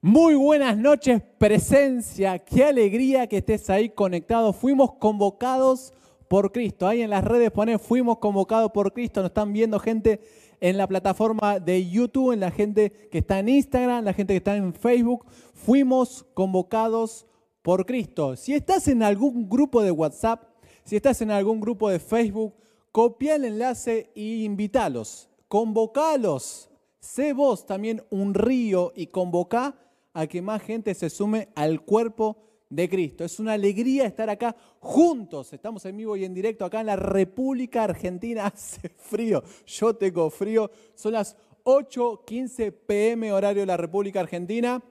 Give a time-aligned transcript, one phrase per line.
[0.00, 2.38] Muy buenas noches, presencia.
[2.38, 4.52] Qué alegría que estés ahí conectado.
[4.52, 5.92] Fuimos convocados
[6.28, 6.86] por Cristo.
[6.86, 9.22] Ahí en las redes pone fuimos convocados por Cristo.
[9.22, 10.20] Nos están viendo gente
[10.60, 14.38] en la plataforma de YouTube, en la gente que está en Instagram, la gente que
[14.38, 15.26] está en Facebook.
[15.52, 17.26] Fuimos convocados
[17.62, 18.36] por Cristo.
[18.36, 20.44] Si estás en algún grupo de WhatsApp,
[20.84, 22.54] si estás en algún grupo de Facebook,
[22.92, 25.28] copia el enlace e invítalos.
[25.48, 26.70] Convocalos.
[27.00, 29.74] Sé vos también un río y convoca
[30.18, 33.24] a que más gente se sume al cuerpo de Cristo.
[33.24, 35.52] Es una alegría estar acá juntos.
[35.52, 38.46] Estamos en vivo y en directo acá en la República Argentina.
[38.52, 39.44] Hace frío.
[39.64, 40.72] Yo tengo frío.
[40.96, 44.82] Son las 8.15 pm horario de la República Argentina.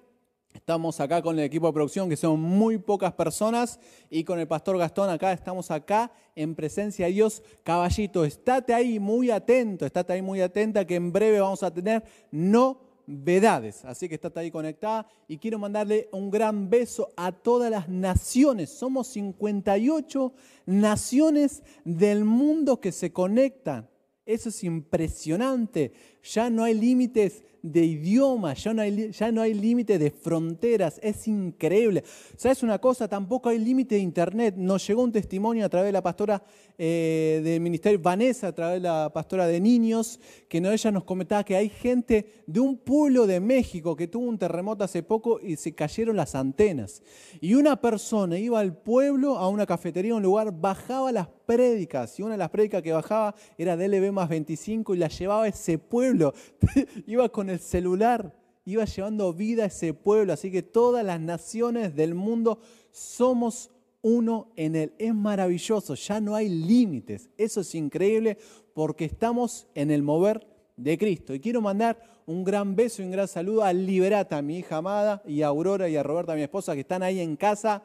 [0.53, 4.47] Estamos acá con el equipo de producción, que son muy pocas personas, y con el
[4.47, 7.43] pastor Gastón acá, estamos acá en presencia de Dios.
[7.63, 12.03] Caballito, estate ahí muy atento, estate ahí muy atenta, que en breve vamos a tener
[12.31, 13.83] no vedades.
[13.85, 18.69] Así que estate ahí conectada y quiero mandarle un gran beso a todas las naciones.
[18.69, 20.33] Somos 58
[20.65, 23.89] naciones del mundo que se conectan.
[24.25, 25.93] Eso es impresionante.
[26.21, 30.99] Ya no hay límites de idioma, ya no hay, ya no hay límite de fronteras,
[31.03, 32.03] es increíble.
[32.35, 33.07] ¿Sabes una cosa?
[33.07, 34.55] Tampoco hay límite de internet.
[34.57, 36.43] Nos llegó un testimonio a través de la pastora
[36.77, 41.43] eh, del ministerio Vanessa, a través de la pastora de niños, que ella nos comentaba
[41.43, 45.55] que hay gente de un pueblo de México que tuvo un terremoto hace poco y
[45.55, 47.01] se cayeron las antenas.
[47.41, 52.19] Y una persona iba al pueblo, a una cafetería, a un lugar, bajaba las prédicas,
[52.19, 55.79] y una de las prédicas que bajaba era DLB más 25 y la llevaba ese
[55.79, 56.33] pueblo.
[57.07, 60.33] iba con el celular, iba llevando vida a ese pueblo.
[60.33, 62.59] Así que todas las naciones del mundo
[62.91, 64.93] somos uno en él.
[64.99, 67.29] Es maravilloso, ya no hay límites.
[67.37, 68.37] Eso es increíble
[68.73, 70.45] porque estamos en el mover
[70.75, 71.33] de Cristo.
[71.33, 75.23] Y quiero mandar un gran beso y un gran saludo a Liberata, mi hija amada,
[75.25, 77.83] y a Aurora y a Roberta, mi esposa, que están ahí en casa.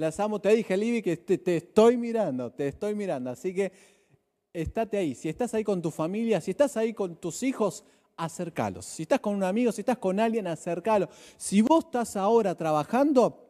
[0.00, 3.28] Las amo, te dije, Libby, que te, estoy mirando, te estoy mirando.
[3.28, 3.70] Así que
[4.50, 5.14] estate ahí.
[5.14, 7.84] Si estás ahí con tu familia, si estás ahí con tus hijos,
[8.16, 8.86] acercalos.
[8.86, 11.10] Si estás con un amigo, si estás con alguien, acercalo.
[11.36, 13.46] Si vos estás ahora trabajando,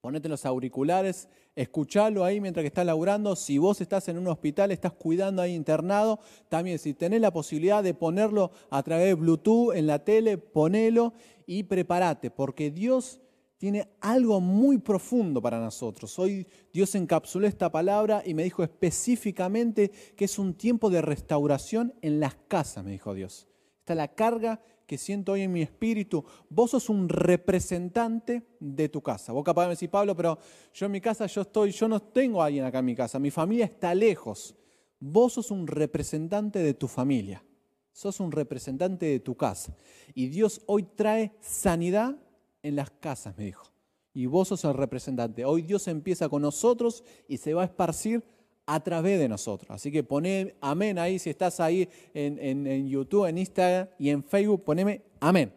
[0.00, 3.36] ponete los auriculares, escuchalo ahí mientras que estás laburando.
[3.36, 7.82] Si vos estás en un hospital, estás cuidando ahí internado, también si tenés la posibilidad
[7.82, 11.12] de ponerlo a través de Bluetooth en la tele, ponelo
[11.44, 13.20] y prepárate, porque Dios
[13.62, 16.18] tiene algo muy profundo para nosotros.
[16.18, 21.94] Hoy Dios encapsuló esta palabra y me dijo específicamente que es un tiempo de restauración
[22.02, 23.46] en las casas, me dijo Dios.
[23.78, 26.24] Está la carga que siento hoy en mi espíritu.
[26.48, 29.30] Vos sos un representante de tu casa.
[29.30, 30.40] Vos capaz de decir, Pablo, pero
[30.74, 33.20] yo en mi casa yo estoy, yo no tengo a alguien acá en mi casa,
[33.20, 34.56] mi familia está lejos.
[34.98, 37.44] Vos sos un representante de tu familia.
[37.92, 39.76] Sos un representante de tu casa.
[40.14, 42.18] Y Dios hoy trae sanidad
[42.62, 43.66] en las casas, me dijo.
[44.14, 45.44] Y vos sos el representante.
[45.44, 48.22] Hoy Dios empieza con nosotros y se va a esparcir
[48.66, 49.70] a través de nosotros.
[49.70, 54.64] Así que poné amén ahí, si estás ahí en, YouTube, en Instagram y en Facebook,
[54.64, 55.52] poneme amén.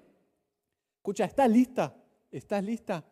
[0.98, 1.96] Escucha, ¿estás lista?
[2.32, 3.06] ¿Estás lista?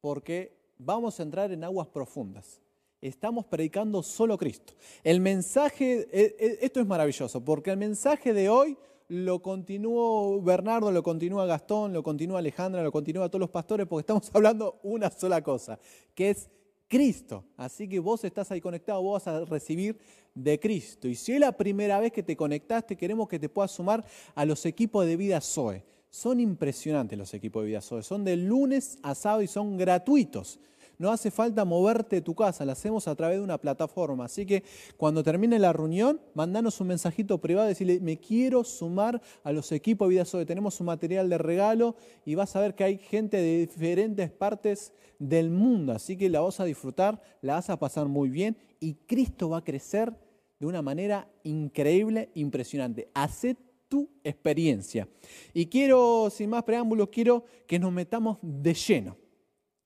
[0.00, 2.60] Porque vamos a entrar en aguas profundas.
[3.00, 4.74] Estamos predicando solo Cristo.
[5.02, 8.76] El mensaje, e, e, esto es maravilloso, porque el mensaje de hoy
[9.10, 14.02] lo continuó Bernardo, lo continúa Gastón, lo continúa Alejandra, lo continúa todos los pastores, porque
[14.02, 15.80] estamos hablando una sola cosa,
[16.14, 16.48] que es
[16.86, 17.44] Cristo.
[17.56, 19.98] Así que vos estás ahí conectado, vos vas a recibir
[20.32, 21.08] de Cristo.
[21.08, 24.04] Y si es la primera vez que te conectaste, queremos que te puedas sumar
[24.36, 25.84] a los equipos de vida Zoe.
[26.08, 28.04] Son impresionantes los equipos de vida Zoe.
[28.04, 30.60] Son de lunes a sábado y son gratuitos.
[31.00, 34.26] No hace falta moverte de tu casa, lo hacemos a través de una plataforma.
[34.26, 34.64] Así que
[34.98, 40.06] cuando termine la reunión, mandanos un mensajito privado, decirle, me quiero sumar a los equipos
[40.06, 40.44] de Vida Zoe.
[40.44, 41.96] Tenemos un material de regalo
[42.26, 45.94] y vas a ver que hay gente de diferentes partes del mundo.
[45.94, 49.56] Así que la vas a disfrutar, la vas a pasar muy bien y Cristo va
[49.56, 50.14] a crecer
[50.58, 53.08] de una manera increíble, impresionante.
[53.14, 53.56] Haced
[53.88, 55.08] tu experiencia.
[55.54, 59.19] Y quiero, sin más preámbulos, quiero que nos metamos de lleno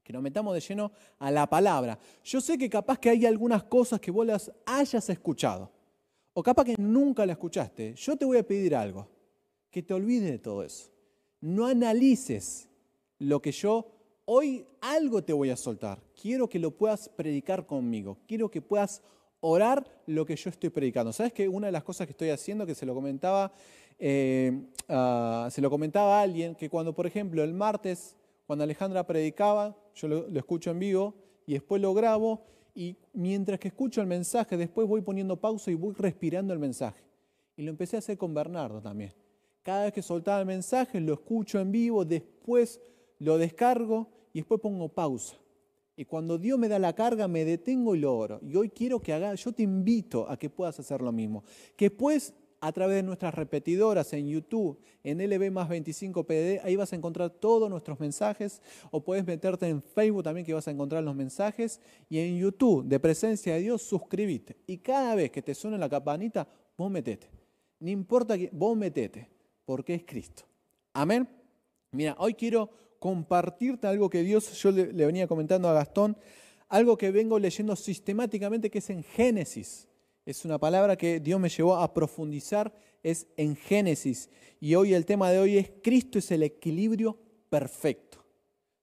[0.04, 1.98] que nos metamos de lleno a la palabra.
[2.22, 5.72] Yo sé que capaz que hay algunas cosas que vos las hayas escuchado,
[6.34, 7.94] o capaz que nunca la escuchaste.
[7.94, 9.08] Yo te voy a pedir algo,
[9.70, 10.90] que te olvides de todo eso.
[11.40, 12.68] No analices
[13.18, 13.90] lo que yo
[14.26, 16.02] hoy algo te voy a soltar.
[16.20, 18.18] Quiero que lo puedas predicar conmigo.
[18.26, 19.02] Quiero que puedas
[19.40, 21.12] orar lo que yo estoy predicando.
[21.12, 23.52] ¿Sabes que una de las cosas que estoy haciendo, que se lo comentaba,
[23.98, 28.16] eh, ah, se lo comentaba a alguien, que cuando, por ejemplo, el martes
[28.46, 31.14] cuando Alejandra predicaba, yo lo, escucho en vivo
[31.46, 32.42] y después lo grabo
[32.74, 37.02] y mientras que escucho el mensaje, después voy poniendo pausa y voy respirando el mensaje.
[37.56, 39.12] Y lo empecé a hacer con Bernardo también.
[39.62, 42.80] Cada vez que soltaba el mensaje, lo escucho en vivo, después
[43.18, 45.36] lo descargo y después pongo pausa.
[45.96, 48.40] Y cuando Dios me da la carga, me detengo y lo oro.
[48.42, 51.44] Y hoy quiero que haga, yo te invito a que puedas hacer lo mismo.
[51.76, 56.76] Que puedes a través de nuestras repetidoras en YouTube, en LB más 25 PD, ahí
[56.76, 60.70] vas a encontrar todos nuestros mensajes, o puedes meterte en Facebook también que vas a
[60.70, 61.78] encontrar los mensajes,
[62.08, 64.56] y en YouTube, de presencia de Dios, suscríbete.
[64.66, 67.28] Y cada vez que te suene la campanita, vos metete.
[67.80, 69.28] No importa que vos metete,
[69.66, 70.44] porque es Cristo.
[70.94, 71.28] Amén.
[71.90, 76.16] Mira, hoy quiero compartirte algo que Dios, yo le venía comentando a Gastón,
[76.70, 79.86] algo que vengo leyendo sistemáticamente que es en Génesis
[80.24, 84.30] es una palabra que Dios me llevó a profundizar, es en Génesis.
[84.58, 87.18] Y hoy el tema de hoy es Cristo es el equilibrio
[87.50, 88.24] perfecto.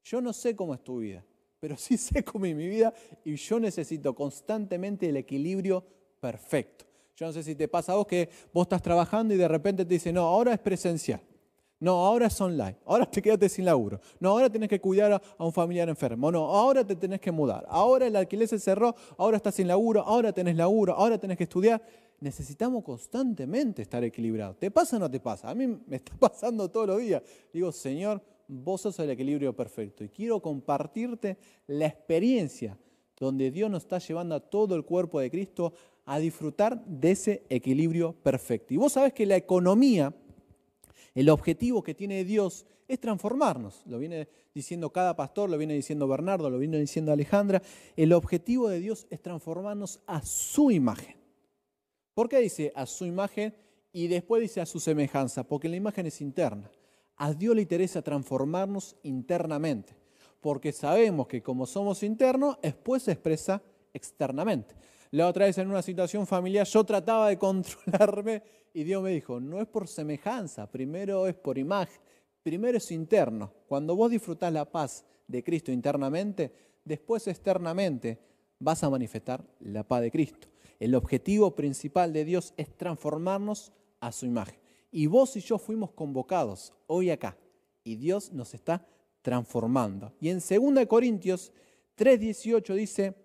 [0.04, 1.26] Yo no sé cómo es tu vida,
[1.60, 2.94] pero sí sé cómo es mi vida
[3.24, 5.84] y yo necesito constantemente el equilibrio
[6.20, 6.86] perfecto.
[7.16, 9.86] Yo no sé si te pasa a vos que vos estás trabajando y de repente
[9.86, 11.22] te dicen, no, ahora es presencial.
[11.82, 12.78] No, ahora es online.
[12.86, 14.00] Ahora te quedaste sin laburo.
[14.20, 16.32] No, ahora tienes que cuidar a, un familiar enfermo.
[16.32, 17.66] No, ahora te tenés que mudar.
[17.68, 18.96] Ahora el alquiler se cerró.
[19.18, 20.02] Ahora estás sin laburo.
[20.02, 20.94] Ahora tenés laburo.
[20.94, 21.82] Ahora tenés que estudiar.
[22.20, 24.60] Necesitamos constantemente estar equilibrados.
[24.60, 25.50] ¿Te pasa o no te pasa?
[25.50, 27.24] A mí me está pasando todos los días.
[27.52, 30.04] Digo, Señor, vos sos el equilibrio perfecto.
[30.04, 32.78] Y quiero compartirte la experiencia
[33.20, 35.74] donde Dios nos está llevando a todo el cuerpo de Cristo
[36.06, 38.74] a disfrutar de ese equilibrio perfecto.
[38.74, 40.14] Y vos sabés que la economía
[41.14, 43.84] el objetivo que tiene Dios es transformarnos.
[43.86, 47.62] Lo viene diciendo cada pastor, lo viene diciendo Bernardo, lo viene diciendo Alejandra.
[47.96, 51.16] El objetivo de Dios es transformarnos a su imagen.
[52.14, 53.56] ¿Por qué dice a su imagen
[53.94, 55.44] y después dice a su semejanza?
[55.44, 56.70] Porque la imagen es interna.
[57.16, 59.96] A Dios le interesa transformarnos internamente,
[60.40, 63.62] porque sabemos que como somos internos, después se expresa
[63.94, 64.76] externamente.
[65.12, 68.44] La otra vez en una situación familiar yo trataba de controlarme
[68.74, 72.02] y Dios me dijo, no es por semejanza, primero es por imagen,
[72.42, 73.54] primero es interno.
[73.68, 76.54] Cuando vos disfrutás la paz de Cristo internamente,
[76.86, 78.20] después externamente
[78.60, 80.48] vas a manifestar la paz de Cristo.
[80.80, 84.60] El objetivo principal de Dios es transformarnos a su imagen.
[84.92, 87.38] Y vos y yo fuimos convocados hoy acá
[87.84, 88.86] y Dios nos está
[89.22, 90.14] transformando.
[90.20, 91.52] Y en 2 Corintios
[91.98, 93.16] 3:18 dice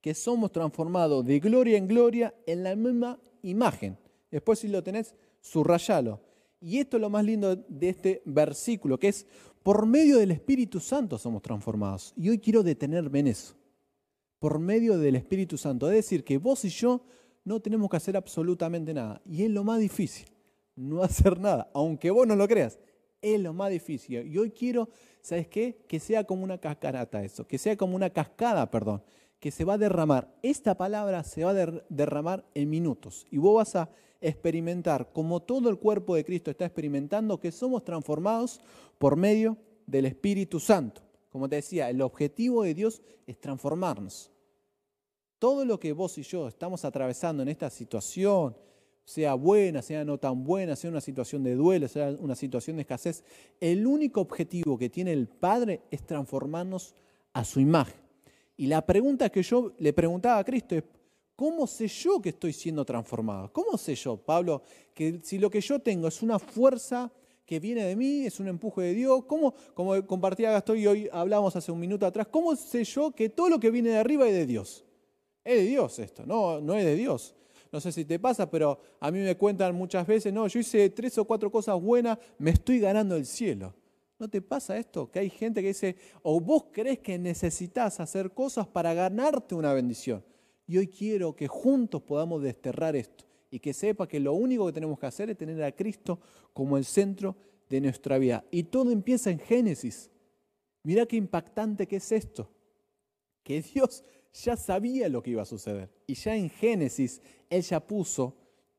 [0.00, 3.98] que somos transformados de gloria en gloria en la misma imagen
[4.30, 6.20] Después si lo tenés, subrayalo.
[6.60, 9.26] Y esto es lo más lindo de este versículo, que es,
[9.62, 12.12] por medio del Espíritu Santo somos transformados.
[12.16, 13.54] Y hoy quiero detenerme en eso.
[14.38, 15.88] Por medio del Espíritu Santo.
[15.88, 17.02] Es decir, que vos y yo
[17.44, 19.20] no tenemos que hacer absolutamente nada.
[19.24, 20.28] Y es lo más difícil,
[20.74, 22.78] no hacer nada, aunque vos no lo creas.
[23.22, 24.26] Es lo más difícil.
[24.26, 24.88] Y hoy quiero,
[25.20, 25.84] ¿sabes qué?
[25.88, 29.02] Que sea como una cascarata eso, que sea como una cascada, perdón,
[29.40, 30.34] que se va a derramar.
[30.42, 33.26] Esta palabra se va a derramar en minutos.
[33.30, 33.90] Y vos vas a
[34.20, 38.60] experimentar, como todo el cuerpo de Cristo está experimentando, que somos transformados
[38.98, 39.56] por medio
[39.86, 41.02] del Espíritu Santo.
[41.30, 44.30] Como te decía, el objetivo de Dios es transformarnos.
[45.38, 48.56] Todo lo que vos y yo estamos atravesando en esta situación,
[49.04, 52.82] sea buena, sea no tan buena, sea una situación de duelo, sea una situación de
[52.82, 53.22] escasez,
[53.60, 56.94] el único objetivo que tiene el Padre es transformarnos
[57.32, 58.05] a su imagen.
[58.56, 60.84] Y la pregunta que yo le preguntaba a Cristo es,
[61.36, 63.52] ¿Cómo sé yo que estoy siendo transformado?
[63.52, 64.62] ¿Cómo sé yo, Pablo,
[64.94, 67.12] que si lo que yo tengo es una fuerza
[67.44, 69.26] que viene de mí, es un empuje de Dios?
[69.26, 73.28] ¿Cómo, como compartía Gastón y hoy hablamos hace un minuto atrás, cómo sé yo que
[73.28, 74.86] todo lo que viene de arriba es de Dios?
[75.44, 77.34] Es de Dios esto, no, no es de Dios.
[77.70, 80.88] No sé si te pasa, pero a mí me cuentan muchas veces, no, yo hice
[80.88, 83.74] tres o cuatro cosas buenas, me estoy ganando el cielo.
[84.18, 85.10] ¿No te pasa esto?
[85.10, 89.74] Que hay gente que dice, o vos crees que necesitas hacer cosas para ganarte una
[89.74, 90.24] bendición.
[90.66, 94.72] Y hoy quiero que juntos podamos desterrar esto y que sepa que lo único que
[94.72, 96.18] tenemos que hacer es tener a Cristo
[96.52, 97.36] como el centro
[97.68, 98.44] de nuestra vida.
[98.50, 100.10] Y todo empieza en Génesis.
[100.82, 102.50] Mira qué impactante que es esto.
[103.42, 105.90] Que Dios ya sabía lo que iba a suceder.
[106.06, 107.20] Y ya en Génesis
[107.50, 108.34] Él ya puso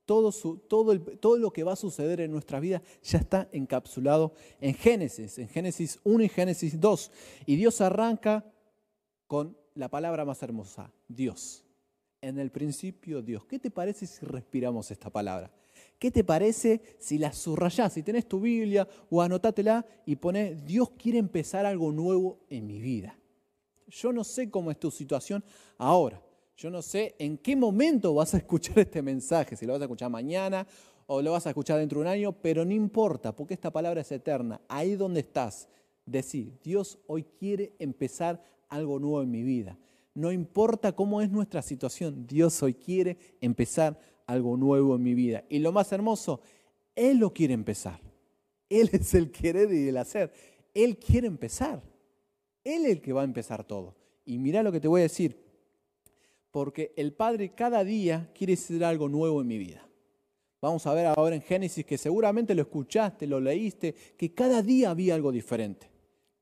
[0.07, 4.73] todo, todo, todo lo que va a suceder en nuestra vida, ya está encapsulado en
[4.73, 7.11] Génesis, en Génesis 1 y Génesis 2.
[7.45, 8.43] Y Dios arranca
[9.27, 11.63] con la palabra más hermosa, Dios
[12.21, 13.45] en el principio Dios.
[13.45, 15.51] ¿Qué te parece si respiramos esta palabra?
[15.99, 17.93] ¿Qué te parece si la subrayás?
[17.93, 22.79] Si tenés tu Biblia o anotátela y pones, Dios quiere empezar algo nuevo en mi
[22.79, 23.17] vida.
[23.87, 25.43] Yo no sé cómo es tu situación
[25.77, 26.21] ahora.
[26.57, 29.85] Yo no sé en qué momento vas a escuchar este mensaje, si lo vas a
[29.85, 30.65] escuchar mañana
[31.05, 34.01] o lo vas a escuchar dentro de un año, pero no importa, porque esta palabra
[34.01, 34.59] es eterna.
[34.67, 35.69] Ahí donde estás,
[36.05, 39.77] decir, Dios hoy quiere empezar algo nuevo en mi vida.
[40.15, 45.45] No importa cómo es nuestra situación, Dios hoy quiere empezar algo nuevo en mi vida.
[45.49, 46.41] Y lo más hermoso,
[46.95, 48.01] Él lo quiere empezar.
[48.67, 50.33] Él es el querer y el hacer.
[50.73, 51.81] Él quiere empezar.
[52.63, 53.95] Él es el que va a empezar todo.
[54.25, 55.46] Y mira lo que te voy a decir.
[56.57, 59.87] Porque el Padre cada día quiere hacer algo nuevo en mi vida.
[60.59, 64.89] Vamos a ver ahora en Génesis que seguramente lo escuchaste, lo leíste, que cada día
[64.89, 65.87] había algo diferente.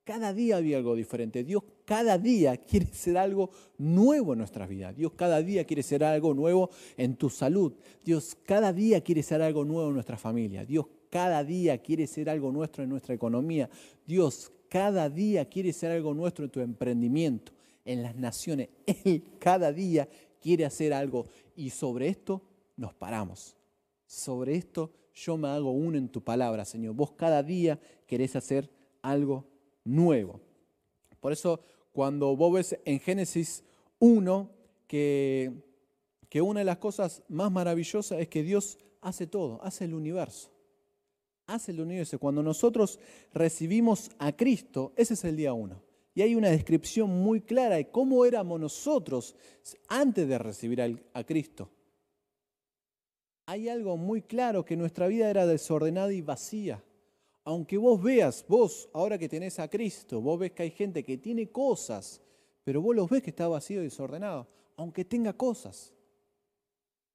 [0.05, 1.43] Cada día había algo diferente.
[1.43, 4.95] Dios cada día quiere ser algo nuevo en nuestras vidas.
[4.95, 7.73] Dios cada día quiere ser algo nuevo en tu salud.
[8.05, 10.63] Dios cada día quiere ser algo nuevo en nuestra familia.
[10.63, 13.69] Dios cada día quiere ser algo nuestro en nuestra economía.
[14.07, 17.51] Dios cada día quiere ser algo nuestro en tu emprendimiento,
[17.85, 18.69] en las naciones.
[19.05, 20.09] Él cada día
[20.41, 22.41] quiere hacer algo y sobre esto
[22.75, 23.55] nos paramos.
[24.05, 26.93] Sobre esto yo me hago uno en tu palabra, Señor.
[26.93, 28.69] Vos cada día querés hacer
[29.01, 29.45] algo
[29.83, 30.41] nuevo.
[31.19, 31.61] Por eso
[31.91, 33.63] cuando vos ves en Génesis
[33.99, 34.49] 1
[34.87, 35.63] que,
[36.27, 40.51] que una de las cosas más maravillosas es que Dios hace todo, hace el universo.
[41.47, 42.19] Hace el universo.
[42.19, 42.99] Cuando nosotros
[43.33, 45.84] recibimos a Cristo, ese es el día uno.
[46.15, 49.35] Y hay una descripción muy clara de cómo éramos nosotros
[49.87, 50.81] antes de recibir
[51.13, 51.69] a Cristo.
[53.45, 56.81] Hay algo muy claro que nuestra vida era desordenada y vacía
[57.45, 61.19] aunque vos veas, vos, ahora que tenés a Cristo, vos ves que hay gente que
[61.19, 62.19] tiene cosas,
[62.63, 65.93] pero vos los ves que está vacío y desordenado, aunque tenga cosas.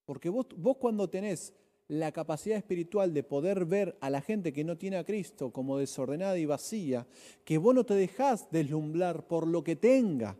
[0.04, 1.52] Porque vos, vos cuando tenés
[1.91, 5.77] la capacidad espiritual de poder ver a la gente que no tiene a Cristo como
[5.77, 7.05] desordenada y vacía,
[7.45, 10.37] que vos no te dejás deslumbrar por lo que tenga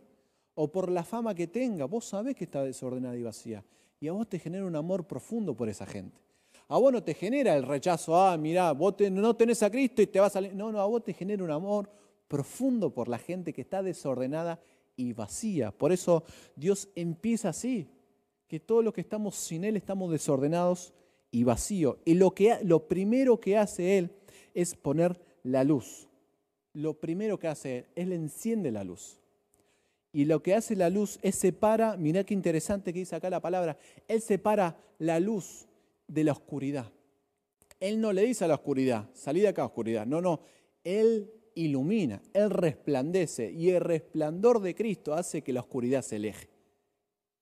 [0.55, 3.65] o por la fama que tenga, vos sabés que está desordenada y vacía.
[3.99, 6.21] Y a vos te genera un amor profundo por esa gente.
[6.69, 10.07] A vos no te genera el rechazo, ah, mirá, vos no tenés a Cristo y
[10.07, 10.41] te vas a...
[10.41, 11.91] No, no, a vos te genera un amor
[12.29, 14.61] profundo por la gente que está desordenada
[14.95, 15.71] y vacía.
[15.71, 16.23] Por eso
[16.55, 17.89] Dios empieza así,
[18.47, 20.93] que todos los que estamos sin Él estamos desordenados
[21.31, 21.97] y vacíos.
[22.05, 24.11] Y lo, que, lo primero que hace Él
[24.53, 26.07] es poner la luz.
[26.73, 29.19] Lo primero que hace Él, Él enciende la luz.
[30.13, 33.39] Y lo que hace la luz es separa, mirá qué interesante que dice acá la
[33.39, 35.67] palabra, Él separa la luz
[36.07, 36.91] de la oscuridad.
[37.79, 40.05] Él no le dice a la oscuridad, salí de acá oscuridad.
[40.05, 40.41] No, no,
[40.83, 46.49] Él ilumina, Él resplandece y el resplandor de Cristo hace que la oscuridad se aleje.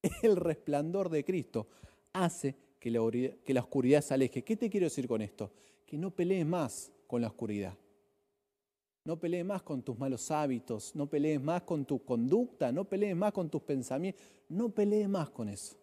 [0.22, 1.68] El resplandor de Cristo
[2.14, 3.00] hace que la,
[3.44, 4.44] que la oscuridad se aleje.
[4.44, 5.52] ¿Qué te quiero decir con esto?
[5.86, 7.78] Que no pelees más con la oscuridad.
[9.06, 13.16] No pelees más con tus malos hábitos, no pelees más con tu conducta, no pelees
[13.16, 15.80] más con tus pensamientos, no pelees más con eso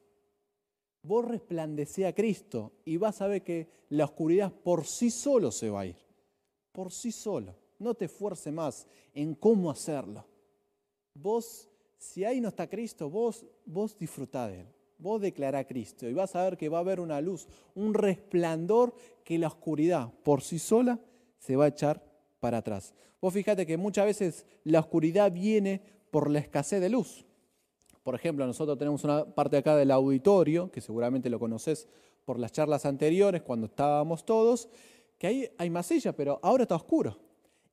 [1.06, 5.70] vos resplandece a Cristo y vas a ver que la oscuridad por sí solo se
[5.70, 5.96] va a ir.
[6.72, 7.54] Por sí solo.
[7.78, 10.26] No te esfuerce más en cómo hacerlo.
[11.14, 14.66] Vos, si ahí no está Cristo, vos, vos disfrutá de Él.
[14.98, 17.92] Vos declará a Cristo y vas a ver que va a haber una luz, un
[17.92, 20.98] resplandor que la oscuridad por sí sola
[21.38, 22.02] se va a echar
[22.40, 22.94] para atrás.
[23.20, 27.26] Vos fíjate que muchas veces la oscuridad viene por la escasez de luz.
[28.02, 31.88] Por ejemplo, nosotros tenemos una parte acá del auditorio, que seguramente lo conoces
[32.24, 34.68] por las charlas anteriores, cuando estábamos todos,
[35.18, 37.18] que ahí hay masilla, pero ahora está oscuro.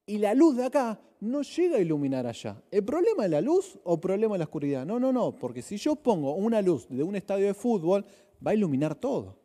[0.05, 2.61] Y la luz de acá no llega a iluminar allá.
[2.69, 4.85] ¿El problema es la luz o problema es la oscuridad?
[4.85, 8.05] No, no, no, porque si yo pongo una luz de un estadio de fútbol,
[8.45, 9.39] va a iluminar todo.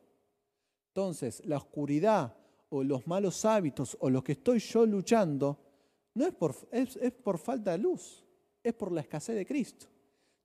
[0.89, 2.35] Entonces, la oscuridad
[2.71, 5.59] o los malos hábitos o lo que estoy yo luchando,
[6.15, 8.25] no es por falta de luz,
[8.63, 9.87] es por la escasez de Cristo.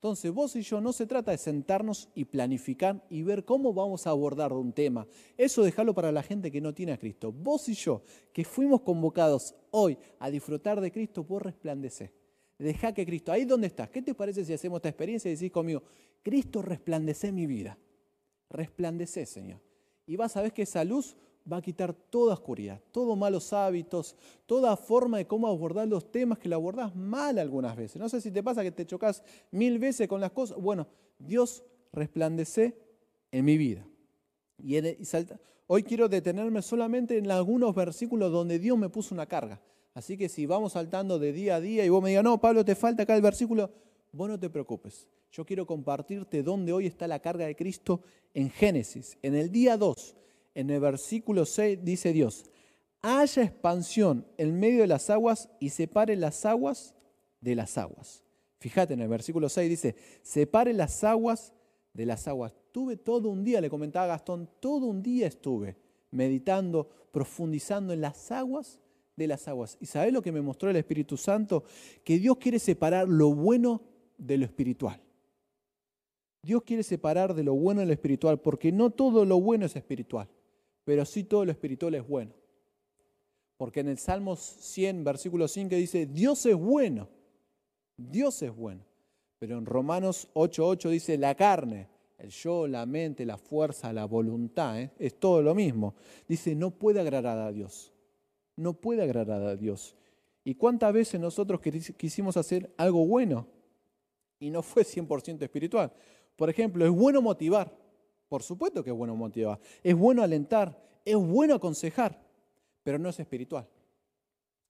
[0.04, 4.06] Entonces, vos y yo no se trata de sentarnos y planificar y ver cómo vamos
[4.06, 5.08] a abordar un tema.
[5.38, 7.32] Eso dejarlo para la gente que no tiene a Cristo.
[7.32, 8.02] Vos y yo,
[8.34, 12.12] que fuimos convocados hoy a disfrutar de Cristo, vos resplandece.
[12.60, 15.54] Deja que Cristo, ahí donde estás, ¿qué te parece si hacemos esta experiencia y decís
[15.54, 15.84] conmigo,
[16.22, 17.78] Cristo resplandece mi vida?
[18.50, 19.62] Resplandece, Señor.
[20.06, 21.16] Y vas a ver que esa luz
[21.52, 26.40] va a quitar toda oscuridad, todos malos hábitos, toda forma de cómo abordar los temas
[26.40, 27.98] que lo abordás mal algunas veces.
[27.98, 30.58] No sé si te pasa que te chocas mil veces con las cosas.
[30.58, 30.88] Bueno,
[31.20, 32.78] Dios resplandece
[33.32, 33.86] en mi vida.
[34.58, 34.78] Y,
[35.68, 39.62] Hoy quiero detenerme solamente en algunos versículos donde Dios me puso una carga.
[39.94, 42.66] Así que si vamos saltando de día a día y vos me digas, no, Pablo,
[42.66, 43.72] te falta acá el versículo,
[44.12, 45.08] vos no te preocupes.
[45.32, 48.02] Yo quiero compartirte dónde hoy está la carga de Cristo
[48.34, 49.18] en Génesis.
[49.22, 50.16] En el día 2
[50.56, 52.46] en el versículo 6 dice Dios,
[53.02, 56.96] haya expansión en medio de las aguas y separe las aguas
[57.42, 58.24] de las aguas.
[58.60, 61.54] Fíjate, en el versículo 6 dice, separe las aguas
[61.94, 62.56] de las aguas.
[62.72, 65.76] Tuve todo un día, le comentaba Gastón, todo un día estuve
[66.12, 68.80] meditando, profundizando en las aguas
[69.16, 69.78] de las aguas.
[69.82, 71.64] ¿Y sabes lo que me mostró el Espíritu Santo?
[72.04, 73.82] Que Dios quiere separar lo bueno
[74.18, 75.02] de lo espiritual.
[76.42, 79.76] Dios quiere separar de lo bueno de lo espiritual, porque no todo lo bueno es
[79.76, 80.30] espiritual
[80.84, 82.32] pero sí todo lo espiritual es bueno.
[83.58, 87.10] Porque en el Salmos 100, versículo 5 dice, Dios es bueno,
[87.96, 88.84] Dios es bueno.
[89.40, 91.88] Pero en Romanos 8.8 dice, la carne,
[92.18, 94.92] el yo, la mente, la fuerza, la voluntad, ¿eh?
[94.98, 95.96] es todo lo mismo.
[96.28, 97.94] Dice, no puede agradar a Dios,
[98.56, 99.96] no puede agradar a Dios.
[100.46, 103.48] ¿Y cuántas veces nosotros quisimos hacer algo bueno
[104.40, 105.92] y no fue 100% espiritual?
[106.36, 107.74] Por ejemplo, es bueno motivar,
[108.34, 110.76] por supuesto que es bueno motivar, es bueno alentar,
[111.06, 112.20] es bueno aconsejar,
[112.82, 113.70] pero no es espiritual.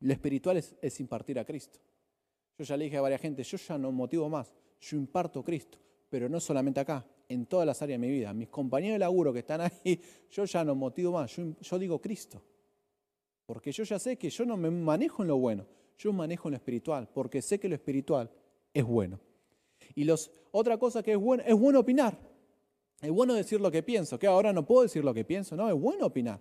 [0.01, 1.79] Lo espiritual es, impartir a Cristo.
[2.57, 4.51] Yo ya le dije a varias gente, yo ya no motivo más,
[4.81, 5.77] yo imparto Cristo,
[6.09, 8.33] pero no solamente acá, en todas las áreas de mi vida.
[8.33, 9.97] Mis compañeros de laburo que están ahí,
[10.29, 12.43] yo ya no motivo más, yo, digo Cristo.
[13.45, 15.65] Porque yo ya sé que yo no me manejo en lo bueno,
[15.97, 18.29] yo manejo en lo espiritual, porque sé que lo espiritual
[18.73, 19.21] es bueno.
[19.95, 22.32] Y los, otra cosa que es bueno, es bueno opinar.
[23.03, 25.69] Es bueno decir lo que pienso, que ahora no puedo decir lo que pienso, no,
[25.69, 26.39] es bueno opinar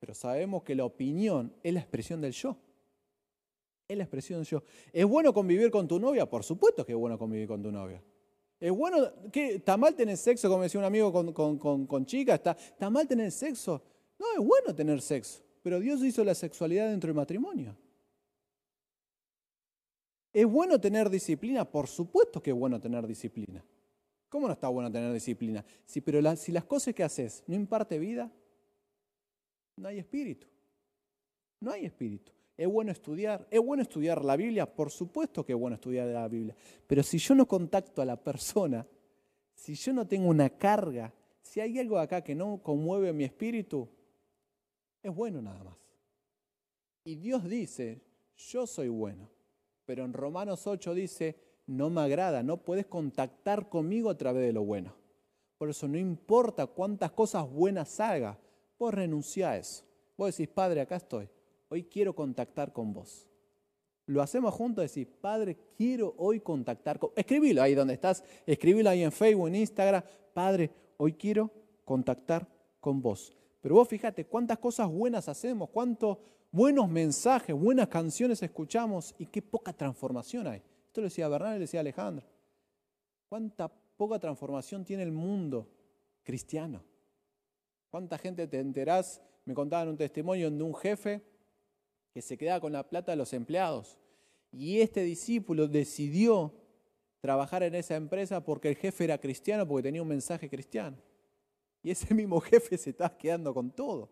[0.00, 2.56] pero sabemos que la opinión es la expresión del yo.
[3.86, 4.62] Es la expresión del yo.
[4.92, 6.28] ¿Es bueno convivir con tu novia?
[6.28, 8.02] Por supuesto que es bueno convivir con tu novia.
[8.58, 9.12] ¿Es bueno?
[9.30, 12.36] ¿qué, ¿Está mal tener sexo, como decía un amigo con, con, chicas?
[12.36, 13.82] ¿Está, ¿Está mal tener sexo?
[14.18, 15.42] No, es bueno tener sexo.
[15.62, 17.76] Pero Dios hizo la sexualidad dentro del matrimonio.
[20.32, 21.70] ¿Es bueno tener disciplina?
[21.70, 23.62] Por supuesto que es bueno tener disciplina.
[24.30, 25.64] ¿Cómo no está bueno tener disciplina?
[25.84, 28.32] Sí, pero si las cosas que haces no imparte vida,
[29.76, 30.46] no hay espíritu.
[31.58, 32.32] No hay espíritu.
[32.56, 36.28] Es bueno estudiar, es bueno estudiar la Biblia, por supuesto que es bueno estudiar la
[36.28, 36.54] Biblia,
[36.86, 38.86] pero si yo no contacto a la persona,
[39.54, 43.88] si yo no tengo una carga, si hay algo acá que no conmueve mi espíritu,
[45.02, 45.76] es bueno nada más.
[47.02, 48.02] Y Dios dice,
[48.36, 49.28] yo soy bueno,
[49.86, 51.36] pero en Romanos 8 dice,
[51.70, 54.92] no me agrada, no puedes contactar conmigo a través de lo bueno.
[55.56, 58.36] Por eso no importa cuántas cosas buenas haga,
[58.76, 59.84] vos renunciás a eso.
[60.16, 61.28] Vos decís, Padre, acá estoy.
[61.68, 63.28] Hoy quiero contactar con vos.
[64.06, 67.10] Lo hacemos juntos, decís, Padre, quiero hoy contactar con...
[67.14, 70.02] Escribilo ahí donde estás, escribilo ahí en Facebook, en Instagram.
[70.34, 71.52] Padre, hoy quiero
[71.84, 72.48] contactar
[72.80, 73.32] con vos.
[73.60, 76.18] Pero vos fíjate cuántas cosas buenas hacemos, cuántos
[76.50, 80.62] buenos mensajes, buenas canciones escuchamos y qué poca transformación hay.
[80.90, 82.26] Esto lo decía Bernal y lo decía Alejandro.
[83.28, 85.68] Cuánta poca transformación tiene el mundo
[86.24, 86.82] cristiano.
[87.90, 89.22] ¿Cuánta gente te enterás?
[89.44, 91.22] Me contaban un testimonio de un jefe
[92.12, 94.00] que se quedaba con la plata de los empleados.
[94.50, 96.52] Y este discípulo decidió
[97.20, 100.96] trabajar en esa empresa porque el jefe era cristiano, porque tenía un mensaje cristiano.
[101.84, 104.10] Y ese mismo jefe se está quedando con todo.